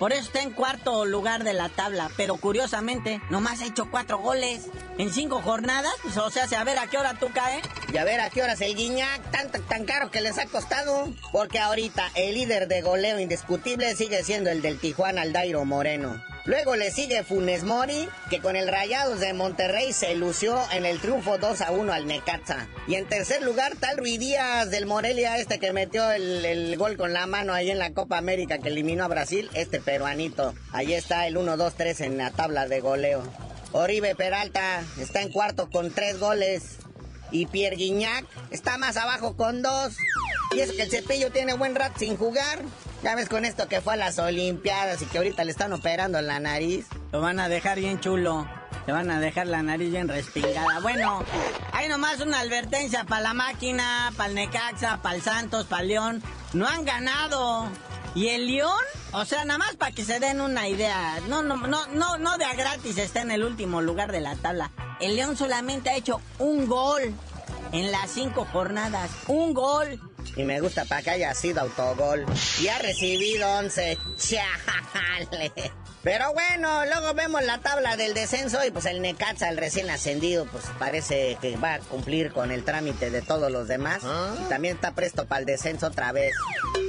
Por 0.00 0.14
eso 0.14 0.22
está 0.22 0.40
en 0.40 0.52
cuarto 0.52 1.04
lugar 1.04 1.44
de 1.44 1.52
la 1.52 1.68
tabla, 1.68 2.10
pero 2.16 2.38
curiosamente, 2.38 3.20
nomás 3.28 3.60
ha 3.60 3.66
hecho 3.66 3.90
cuatro 3.90 4.16
goles 4.16 4.62
en 4.96 5.12
cinco 5.12 5.42
jornadas. 5.42 5.92
Pues, 6.02 6.16
o 6.16 6.30
sea, 6.30 6.46
a 6.58 6.64
ver 6.64 6.78
a 6.78 6.86
qué 6.86 6.96
hora 6.96 7.18
tú 7.20 7.30
caes. 7.34 7.62
Y 7.92 7.98
a 7.98 8.04
ver 8.04 8.18
a 8.18 8.30
qué 8.30 8.42
horas 8.42 8.62
el 8.62 8.74
Guiñac, 8.74 9.30
tan, 9.30 9.50
tan 9.50 9.84
caro 9.84 10.10
que 10.10 10.22
les 10.22 10.38
ha 10.38 10.46
costado. 10.46 11.12
Porque 11.32 11.58
ahorita 11.58 12.10
el 12.14 12.34
líder 12.34 12.66
de 12.66 12.80
goleo 12.80 13.20
indiscutible 13.20 13.94
sigue 13.94 14.24
siendo 14.24 14.48
el 14.48 14.62
del 14.62 14.78
Tijuana, 14.78 15.20
Aldairo 15.20 15.66
Moreno. 15.66 16.29
Luego 16.46 16.74
le 16.74 16.90
sigue 16.90 17.22
Funes 17.22 17.64
Mori, 17.64 18.08
que 18.30 18.40
con 18.40 18.56
el 18.56 18.68
Rayados 18.68 19.20
de 19.20 19.32
Monterrey 19.32 19.92
se 19.92 20.14
lució 20.14 20.58
en 20.72 20.86
el 20.86 20.98
triunfo 20.98 21.38
2 21.38 21.60
a 21.60 21.70
1 21.70 21.92
al 21.92 22.06
Necaxa. 22.06 22.66
Y 22.88 22.94
en 22.94 23.06
tercer 23.06 23.42
lugar, 23.42 23.74
tal 23.78 23.98
Rui 23.98 24.16
Díaz 24.16 24.70
del 24.70 24.86
Morelia, 24.86 25.36
este 25.38 25.58
que 25.58 25.72
metió 25.72 26.10
el, 26.10 26.44
el 26.44 26.76
gol 26.76 26.96
con 26.96 27.12
la 27.12 27.26
mano 27.26 27.52
ahí 27.52 27.70
en 27.70 27.78
la 27.78 27.92
Copa 27.92 28.16
América 28.18 28.58
que 28.58 28.68
eliminó 28.68 29.04
a 29.04 29.08
Brasil, 29.08 29.50
este 29.54 29.80
peruanito. 29.80 30.54
Ahí 30.72 30.94
está 30.94 31.26
el 31.26 31.36
1-2-3 31.36 32.00
en 32.04 32.16
la 32.16 32.30
tabla 32.30 32.66
de 32.66 32.80
goleo. 32.80 33.22
Oribe 33.72 34.14
Peralta 34.14 34.82
está 34.98 35.22
en 35.22 35.30
cuarto 35.30 35.70
con 35.70 35.92
tres 35.92 36.18
goles. 36.18 36.78
Y 37.32 37.46
Pierre 37.46 37.76
Guignac 37.76 38.24
está 38.50 38.76
más 38.76 38.96
abajo 38.96 39.36
con 39.36 39.62
dos. 39.62 39.94
Y 40.52 40.60
es 40.60 40.72
que 40.72 40.82
el 40.82 40.90
cepillo 40.90 41.30
tiene 41.30 41.54
buen 41.54 41.76
rat 41.76 41.96
sin 41.96 42.16
jugar. 42.16 42.58
Ya 43.02 43.14
ves 43.14 43.30
con 43.30 43.46
esto 43.46 43.66
que 43.66 43.80
fue 43.80 43.94
a 43.94 43.96
las 43.96 44.18
Olimpiadas 44.18 45.00
y 45.00 45.06
que 45.06 45.18
ahorita 45.18 45.44
le 45.44 45.52
están 45.52 45.72
operando 45.72 46.20
la 46.20 46.38
nariz. 46.38 46.86
Lo 47.12 47.20
van 47.20 47.40
a 47.40 47.48
dejar 47.48 47.78
bien 47.78 47.98
chulo. 47.98 48.46
Te 48.84 48.92
van 48.92 49.10
a 49.10 49.20
dejar 49.20 49.46
la 49.46 49.62
nariz 49.62 49.90
bien 49.90 50.06
respingada. 50.06 50.80
Bueno, 50.80 51.24
hay 51.72 51.88
nomás 51.88 52.20
una 52.20 52.40
advertencia 52.40 53.04
para 53.04 53.22
la 53.22 53.34
máquina, 53.34 54.12
para 54.16 54.28
el 54.28 54.34
Necaxa, 54.34 55.00
para 55.02 55.14
el 55.14 55.22
Santos, 55.22 55.66
para 55.66 55.82
el 55.82 55.88
León. 55.88 56.22
No 56.52 56.66
han 56.66 56.84
ganado. 56.84 57.68
Y 58.14 58.28
el 58.28 58.46
León, 58.46 58.82
o 59.12 59.24
sea, 59.24 59.44
nada 59.44 59.58
más 59.58 59.76
para 59.76 59.92
que 59.92 60.04
se 60.04 60.20
den 60.20 60.40
una 60.40 60.68
idea. 60.68 61.20
No, 61.28 61.42
no, 61.42 61.56
no, 61.56 61.86
no, 61.86 62.18
no 62.18 62.38
de 62.38 62.44
a 62.44 62.54
gratis 62.54 62.98
está 62.98 63.22
en 63.22 63.30
el 63.30 63.44
último 63.44 63.80
lugar 63.80 64.12
de 64.12 64.20
la 64.20 64.36
tabla. 64.36 64.72
El 65.00 65.16
León 65.16 65.36
solamente 65.36 65.88
ha 65.88 65.96
hecho 65.96 66.20
un 66.38 66.66
gol 66.66 67.14
en 67.72 67.92
las 67.92 68.10
cinco 68.10 68.46
jornadas. 68.52 69.10
Un 69.26 69.54
gol. 69.54 70.00
Y 70.40 70.44
me 70.44 70.58
gusta 70.58 70.86
para 70.86 71.02
que 71.02 71.10
haya 71.10 71.34
sido 71.34 71.60
autogol. 71.60 72.24
Y 72.62 72.68
ha 72.68 72.78
recibido 72.78 73.46
11. 73.58 73.98
Chale. 74.16 75.52
Pero 76.02 76.32
bueno, 76.32 76.86
luego 76.86 77.12
vemos 77.12 77.42
la 77.44 77.58
tabla 77.58 77.98
del 77.98 78.14
descenso 78.14 78.64
y 78.64 78.70
pues 78.70 78.86
el 78.86 79.02
Necaxa, 79.02 79.50
el 79.50 79.58
recién 79.58 79.90
ascendido, 79.90 80.46
pues 80.46 80.64
parece 80.78 81.36
que 81.42 81.58
va 81.58 81.74
a 81.74 81.78
cumplir 81.80 82.32
con 82.32 82.52
el 82.52 82.64
trámite 82.64 83.10
de 83.10 83.20
todos 83.20 83.52
los 83.52 83.68
demás. 83.68 84.02
Y 84.02 84.48
también 84.48 84.76
está 84.76 84.92
presto 84.94 85.26
para 85.26 85.40
el 85.40 85.46
descenso 85.46 85.88
otra 85.88 86.10
vez. 86.12 86.32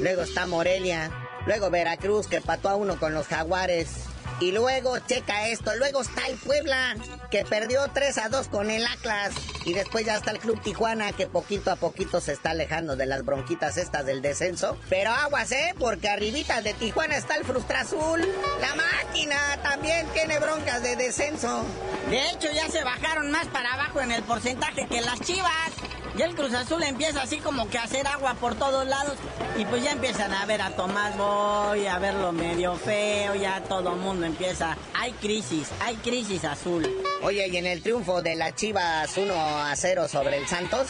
Luego 0.01 0.21
está 0.21 0.47
Morelia. 0.47 1.11
Luego 1.45 1.69
Veracruz 1.69 2.27
que 2.27 2.39
pató 2.39 2.69
a 2.69 2.77
uno 2.77 2.97
con 2.99 3.13
los 3.13 3.27
Jaguares. 3.27 4.05
Y 4.41 4.51
luego, 4.51 4.97
checa 4.97 5.49
esto, 5.49 5.75
luego 5.75 6.01
está 6.01 6.25
el 6.25 6.35
Puebla, 6.35 6.95
que 7.29 7.45
perdió 7.45 7.87
3 7.93 8.17
a 8.17 8.29
2 8.29 8.47
con 8.47 8.71
el 8.71 8.83
Atlas. 8.87 9.35
Y 9.65 9.73
después 9.73 10.03
ya 10.03 10.15
está 10.15 10.31
el 10.31 10.39
Club 10.39 10.59
Tijuana, 10.63 11.11
que 11.11 11.27
poquito 11.27 11.69
a 11.69 11.75
poquito 11.75 12.19
se 12.19 12.33
está 12.33 12.49
alejando 12.49 12.95
de 12.95 13.05
las 13.05 13.23
bronquitas 13.23 13.77
estas 13.77 14.03
del 14.03 14.23
descenso. 14.23 14.79
Pero 14.89 15.11
aguas, 15.11 15.51
¿eh? 15.51 15.75
Porque 15.77 16.09
arribita 16.09 16.59
de 16.63 16.73
Tijuana 16.73 17.17
está 17.17 17.35
el 17.35 17.45
Frustra 17.45 17.81
Azul. 17.81 18.27
La 18.59 18.73
máquina 18.73 19.37
también 19.61 20.07
tiene 20.07 20.39
broncas 20.39 20.81
de 20.81 20.95
descenso. 20.95 21.63
De 22.09 22.31
hecho, 22.31 22.47
ya 22.51 22.67
se 22.67 22.83
bajaron 22.83 23.29
más 23.29 23.45
para 23.49 23.75
abajo 23.75 24.01
en 24.01 24.11
el 24.11 24.23
porcentaje 24.23 24.87
que 24.87 25.01
las 25.01 25.19
chivas. 25.21 25.69
Ya 26.17 26.25
el 26.25 26.35
Cruz 26.35 26.53
Azul 26.53 26.83
empieza 26.83 27.21
así 27.21 27.37
como 27.37 27.69
que 27.69 27.77
a 27.77 27.83
hacer 27.83 28.05
agua 28.07 28.33
por 28.35 28.55
todos 28.55 28.85
lados. 28.87 29.15
Y 29.57 29.65
pues 29.65 29.83
ya 29.83 29.91
empiezan 29.91 30.33
a 30.33 30.45
ver 30.45 30.61
a 30.61 30.75
Tomás 30.75 31.17
Boy, 31.17 31.87
a 31.87 31.99
verlo 31.99 32.31
medio 32.31 32.75
feo, 32.75 33.35
ya 33.35 33.61
todo 33.61 33.93
el 33.93 33.99
mundo 33.99 34.25
empieza. 34.25 34.77
Hay 34.93 35.13
crisis, 35.13 35.69
hay 35.81 35.95
crisis 35.95 36.43
azul. 36.43 36.87
Oye, 37.23 37.47
y 37.47 37.57
en 37.57 37.67
el 37.67 37.81
triunfo 37.81 38.21
de 38.21 38.35
las 38.35 38.55
Chivas 38.55 39.15
1 39.15 39.33
a 39.33 39.75
0 39.75 40.07
sobre 40.07 40.37
el 40.37 40.47
Santos, 40.47 40.87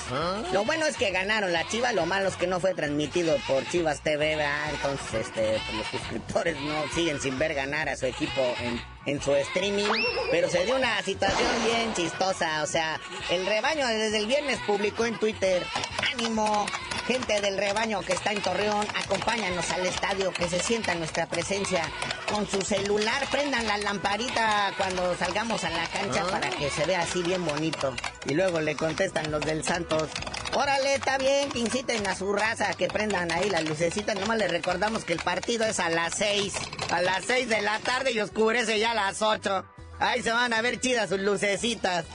lo 0.53 0.63
bueno 0.63 0.86
es 0.86 0.95
que 0.95 1.12
ganaron 1.12 1.51
la 1.51 1.67
Chivas, 1.67 1.93
lo 1.93 2.05
malo 2.05 2.29
es 2.29 2.36
que 2.36 2.47
no 2.47 2.60
fue 2.60 2.73
transmitido 2.73 3.36
por 3.47 3.67
Chivas 3.67 4.01
TV, 4.01 4.38
¿verdad? 4.38 4.69
entonces 4.71 5.27
este, 5.27 5.60
pues, 5.65 5.77
los 5.77 5.88
suscriptores 5.88 6.60
no 6.62 6.88
siguen 6.95 7.19
sin 7.19 7.38
ver 7.38 7.53
ganar 7.53 7.89
a 7.89 7.97
su 7.97 8.05
equipo 8.05 8.41
en, 8.62 8.81
en 9.06 9.22
su 9.22 9.34
streaming, 9.34 9.90
pero 10.30 10.50
se 10.50 10.66
dio 10.66 10.76
una 10.76 11.02
situación 11.02 11.50
bien 11.66 11.94
chistosa, 11.94 12.64
o 12.64 12.68
sea, 12.68 13.00
el 13.30 13.46
rebaño 13.46 13.88
desde 13.88 14.20
el 14.20 14.28
viernes 14.28 14.60
publicó 14.68 15.06
en 15.06 15.18
Twitter, 15.18 15.66
ánimo, 16.14 16.66
gente 17.08 17.42
del 17.42 17.58
rebaño 17.58 18.02
que 18.02 18.14
está 18.14 18.32
en 18.32 18.42
Torreón, 18.42 18.86
acompáñanos 19.04 19.70
al 19.72 19.86
estadio, 19.86 20.32
que 20.32 20.48
se 20.48 20.60
sienta 20.60 20.94
nuestra 20.96 21.26
presencia 21.28 21.84
con 22.32 22.48
su 22.48 22.62
celular, 22.62 23.28
prendan 23.32 23.68
la 23.68 23.78
lamparita 23.78 24.74
cuando 24.78 25.16
salgamos 25.18 25.64
a 25.64 25.70
la 25.72 25.88
cancha 25.88 26.24
para 26.26 26.50
que 26.50 26.70
se 26.70 26.86
vea 26.86 27.02
así 27.02 27.24
bien 27.24 27.44
bonito. 27.44 27.94
Y 28.26 28.34
luego 28.34 28.62
le 28.62 28.76
contestan 28.76 29.32
los 29.32 29.42
del 29.42 29.64
Santos, 29.64 30.10
órale, 30.54 30.96
está 30.96 31.18
bien, 31.18 31.50
que 31.52 31.60
inciten 31.60 32.06
a 32.08 32.16
su 32.16 32.32
raza, 32.34 32.74
que 32.76 32.88
prendan 32.88 33.32
ahí 33.32 33.50
las 33.50 33.64
lucecitas, 33.64 34.16
nomás 34.16 34.38
les 34.38 34.52
recordamos 34.52 35.04
que 35.04 35.14
el 35.14 35.20
partido 35.20 35.66
es 35.66 35.80
a 35.80 35.90
las 35.90 36.16
6, 36.16 36.54
a 36.91 37.01
las 37.01 37.25
6 37.25 37.49
de 37.49 37.62
la 37.62 37.80
tarde 37.80 38.12
y 38.12 38.19
oscurece 38.19 38.77
ya 38.77 38.91
a 38.91 38.95
las 38.95 39.21
8. 39.21 39.65
Ahí 39.99 40.21
se 40.21 40.32
van 40.32 40.54
a 40.54 40.62
ver 40.62 40.80
chidas 40.80 41.10
sus 41.10 41.19
lucecitas. 41.19 42.06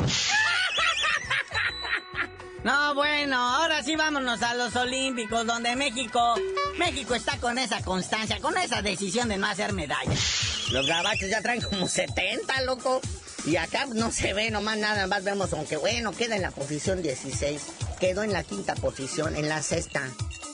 No, 2.62 2.94
bueno, 2.94 3.36
ahora 3.36 3.82
sí 3.84 3.94
vámonos 3.94 4.42
a 4.42 4.54
los 4.54 4.74
Olímpicos, 4.74 5.46
donde 5.46 5.76
México, 5.76 6.34
México 6.78 7.14
está 7.14 7.38
con 7.38 7.58
esa 7.58 7.80
constancia, 7.82 8.40
con 8.40 8.58
esa 8.58 8.82
decisión 8.82 9.28
de 9.28 9.36
no 9.36 9.46
hacer 9.46 9.72
medallas. 9.72 10.68
Los 10.72 10.84
gabachos 10.86 11.30
ya 11.30 11.40
traen 11.42 11.60
como 11.60 11.86
70, 11.86 12.62
loco. 12.62 13.00
Y 13.44 13.56
acá 13.56 13.86
no 13.86 14.10
se 14.10 14.34
ve 14.34 14.50
nomás 14.50 14.78
nada 14.78 15.06
más 15.06 15.22
vemos, 15.22 15.52
aunque 15.52 15.76
bueno, 15.76 16.10
queda 16.10 16.34
en 16.34 16.42
la 16.42 16.50
posición 16.50 17.02
16. 17.02 17.62
Quedó 18.00 18.24
en 18.24 18.32
la 18.32 18.42
quinta 18.42 18.74
posición, 18.74 19.36
en 19.36 19.48
la 19.48 19.62
sexta. 19.62 20.02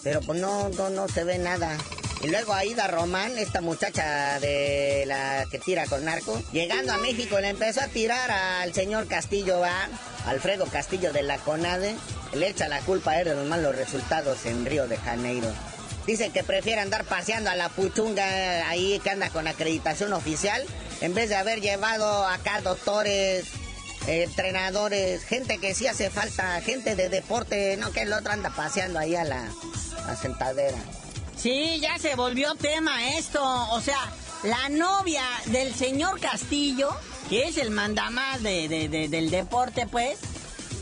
Pero 0.03 0.21
pues 0.21 0.39
no, 0.39 0.69
no, 0.69 0.91
no 0.91 1.09
se 1.09 1.25
ve 1.25 1.39
nada. 1.39 1.79
Y 2.23 2.29
luego 2.29 2.55
Aida 2.55 2.87
Román, 2.87 3.37
esta 3.37 3.61
muchacha 3.61 4.39
de 4.39 5.05
la 5.07 5.45
que 5.51 5.59
tira 5.59 5.87
con 5.87 6.05
narco, 6.05 6.41
llegando 6.53 6.93
a 6.93 6.99
México 6.99 7.41
le 7.41 7.49
empezó 7.49 7.81
a 7.81 7.89
tirar 7.89 8.31
al 8.31 8.73
señor 8.73 9.09
Castillo, 9.09 9.59
va, 9.59 9.89
Alfredo 10.27 10.67
Castillo 10.67 11.13
de 11.13 11.25
la 11.25 11.39
CONADE, 11.39 11.97
le 12.35 12.49
echa 12.49 12.69
la 12.69 12.81
culpa 12.81 13.13
a 13.13 13.21
él 13.21 13.29
de 13.29 13.35
los 13.35 13.47
malos 13.47 13.75
resultados 13.75 14.47
en 14.47 14.65
Río 14.65 14.87
de 14.87 14.99
Janeiro. 14.99 15.49
Dice 16.07 16.31
que 16.31 16.45
prefiere 16.45 16.81
andar 16.81 17.05
paseando 17.05 17.51
a 17.51 17.57
la 17.57 17.69
puchunga 17.69 18.69
ahí 18.69 19.01
que 19.03 19.11
anda 19.11 19.29
con 19.31 19.49
acreditación 19.49 20.13
oficial, 20.13 20.65
en 21.01 21.15
vez 21.15 21.29
de 21.29 21.35
haber 21.37 21.61
llevado 21.61 22.25
acá 22.27 22.61
doctores, 22.61 23.47
entrenadores, 24.07 25.25
gente 25.25 25.59
que 25.59 25.75
sí 25.75 25.87
hace 25.87 26.11
falta, 26.11 26.61
gente 26.61 26.97
de 26.97 27.09
deporte, 27.09 27.77
no 27.77 27.93
que 27.93 28.03
el 28.03 28.13
otro 28.13 28.33
anda 28.33 28.51
paseando 28.51 28.99
ahí 28.99 29.15
a 29.15 29.25
la, 29.25 29.49
sentadera. 30.21 30.79
Sí, 31.43 31.81
ya 31.81 31.99
se 31.99 32.15
volvió 32.15 32.55
tema 32.55 33.17
esto. 33.17 33.43
O 33.73 33.81
sea, 33.81 33.99
la 34.45 34.69
novia 34.69 35.25
del 35.47 35.75
señor 35.75 36.21
Castillo, 36.21 36.91
que 37.29 37.49
es 37.49 37.57
el 37.59 37.71
mandamás 37.71 38.43
de, 38.43 38.69
de- 38.69 38.89
de- 38.89 39.09
del 39.09 39.31
deporte, 39.31 39.87
pues, 39.91 40.19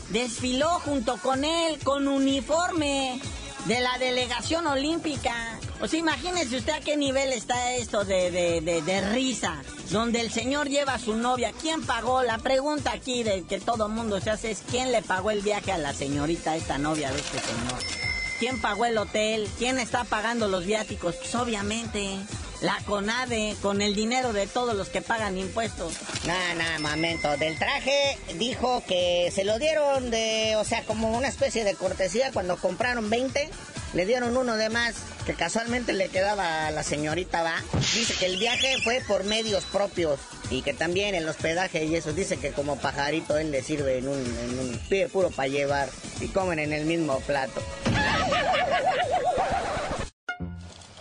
desfiló 0.09 0.69
junto 0.81 1.17
con 1.17 1.45
él 1.45 1.79
con 1.83 2.07
uniforme 2.07 3.19
de 3.65 3.79
la 3.79 3.97
delegación 3.97 4.67
olímpica. 4.67 5.33
O 5.81 5.87
sea, 5.87 5.99
imagínese 5.99 6.57
usted 6.57 6.73
a 6.73 6.79
qué 6.81 6.95
nivel 6.95 7.33
está 7.33 7.73
esto 7.73 8.03
de, 8.03 8.29
de, 8.29 8.61
de- 8.61 8.83
de 8.83 9.01
risa, 9.13 9.63
donde 9.89 10.21
el 10.21 10.31
señor 10.31 10.69
lleva 10.69 10.93
a 10.93 10.99
su 10.99 11.15
novia. 11.15 11.53
¿Quién 11.59 11.83
pagó? 11.83 12.21
La 12.21 12.37
pregunta 12.37 12.91
aquí 12.93 13.23
de 13.23 13.43
que 13.45 13.59
todo 13.59 13.89
mundo 13.89 14.21
se 14.21 14.29
hace 14.29 14.51
es 14.51 14.61
¿quién 14.69 14.91
le 14.91 15.01
pagó 15.01 15.31
el 15.31 15.41
viaje 15.41 15.71
a 15.71 15.79
la 15.79 15.93
señorita, 15.93 16.55
esta 16.55 16.77
novia 16.77 17.09
de 17.11 17.17
este 17.19 17.39
señor? 17.39 18.00
¿Quién 18.41 18.59
pagó 18.59 18.85
el 18.85 18.97
hotel? 18.97 19.47
¿Quién 19.59 19.77
está 19.77 20.03
pagando 20.03 20.47
los 20.47 20.65
viáticos? 20.65 21.15
Pues 21.17 21.35
obviamente 21.35 22.17
la 22.61 22.77
CONADE, 22.85 23.55
con 23.61 23.81
el 23.81 23.95
dinero 23.95 24.33
de 24.33 24.47
todos 24.47 24.75
los 24.75 24.89
que 24.89 25.01
pagan 25.01 25.37
impuestos. 25.37 25.93
Nah, 26.25 26.53
nah, 26.53 26.79
momento. 26.79 27.35
Del 27.37 27.57
traje 27.57 28.17
dijo 28.37 28.83
que 28.87 29.31
se 29.33 29.43
lo 29.43 29.57
dieron 29.59 30.11
de, 30.11 30.55
o 30.57 30.63
sea, 30.63 30.83
como 30.83 31.11
una 31.17 31.27
especie 31.27 31.63
de 31.63 31.75
cortesía 31.75 32.31
cuando 32.31 32.57
compraron 32.57 33.09
20. 33.09 33.49
Le 33.93 34.05
dieron 34.05 34.37
uno 34.37 34.55
de 34.55 34.69
más 34.69 34.95
que 35.25 35.33
casualmente 35.33 35.91
le 35.91 36.07
quedaba 36.07 36.67
a 36.67 36.71
la 36.71 36.83
señorita, 36.83 37.43
va. 37.43 37.55
Dice 37.93 38.13
que 38.13 38.27
el 38.27 38.37
viaje 38.37 38.77
fue 38.83 39.01
por 39.07 39.25
medios 39.25 39.65
propios 39.65 40.19
y 40.49 40.61
que 40.61 40.73
también 40.73 41.13
el 41.15 41.27
hospedaje 41.27 41.83
y 41.83 41.95
eso. 41.95 42.13
Dice 42.13 42.37
que 42.37 42.51
como 42.51 42.77
pajarito 42.77 43.37
él 43.37 43.51
le 43.51 43.61
sirve 43.63 43.97
en 43.97 44.07
un, 44.07 44.17
en 44.17 44.59
un 44.59 44.79
pie 44.87 45.09
puro 45.09 45.29
para 45.29 45.49
llevar 45.49 45.89
y 46.21 46.27
comen 46.27 46.59
en 46.59 46.73
el 46.73 46.85
mismo 46.85 47.19
plato. 47.21 47.61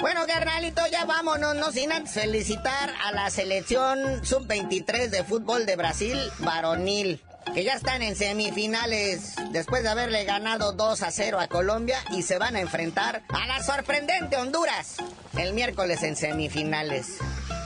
Bueno, 0.01 0.23
carnalito, 0.27 0.81
ya 0.91 1.05
vámonos, 1.05 1.55
no 1.57 1.71
sin 1.73 1.93
antes 1.93 2.15
felicitar 2.15 2.91
a 3.05 3.13
la 3.13 3.29
selección 3.29 4.25
sub-23 4.25 5.11
de 5.11 5.25
fútbol 5.25 5.67
de 5.67 5.77
Brasil, 5.77 6.19
varonil, 6.39 7.21
que 7.55 7.65
ya 7.65 7.75
están 7.75 8.01
en 8.01 8.17
semifinales 8.17 9.35
después 9.51 9.83
de 9.83 9.91
haberle 9.91 10.25
ganado 10.25 10.73
2 10.73 11.03
a 11.03 11.11
0 11.11 11.39
a 11.39 11.49
Colombia 11.49 11.99
y 12.13 12.23
se 12.23 12.39
van 12.39 12.57
a 12.57 12.61
enfrentar 12.61 13.23
a 13.29 13.47
la 13.47 13.63
sorprendente 13.63 14.39
Honduras 14.39 14.97
el 15.37 15.53
miércoles 15.53 16.03
en 16.03 16.17
semifinales. 16.17 17.19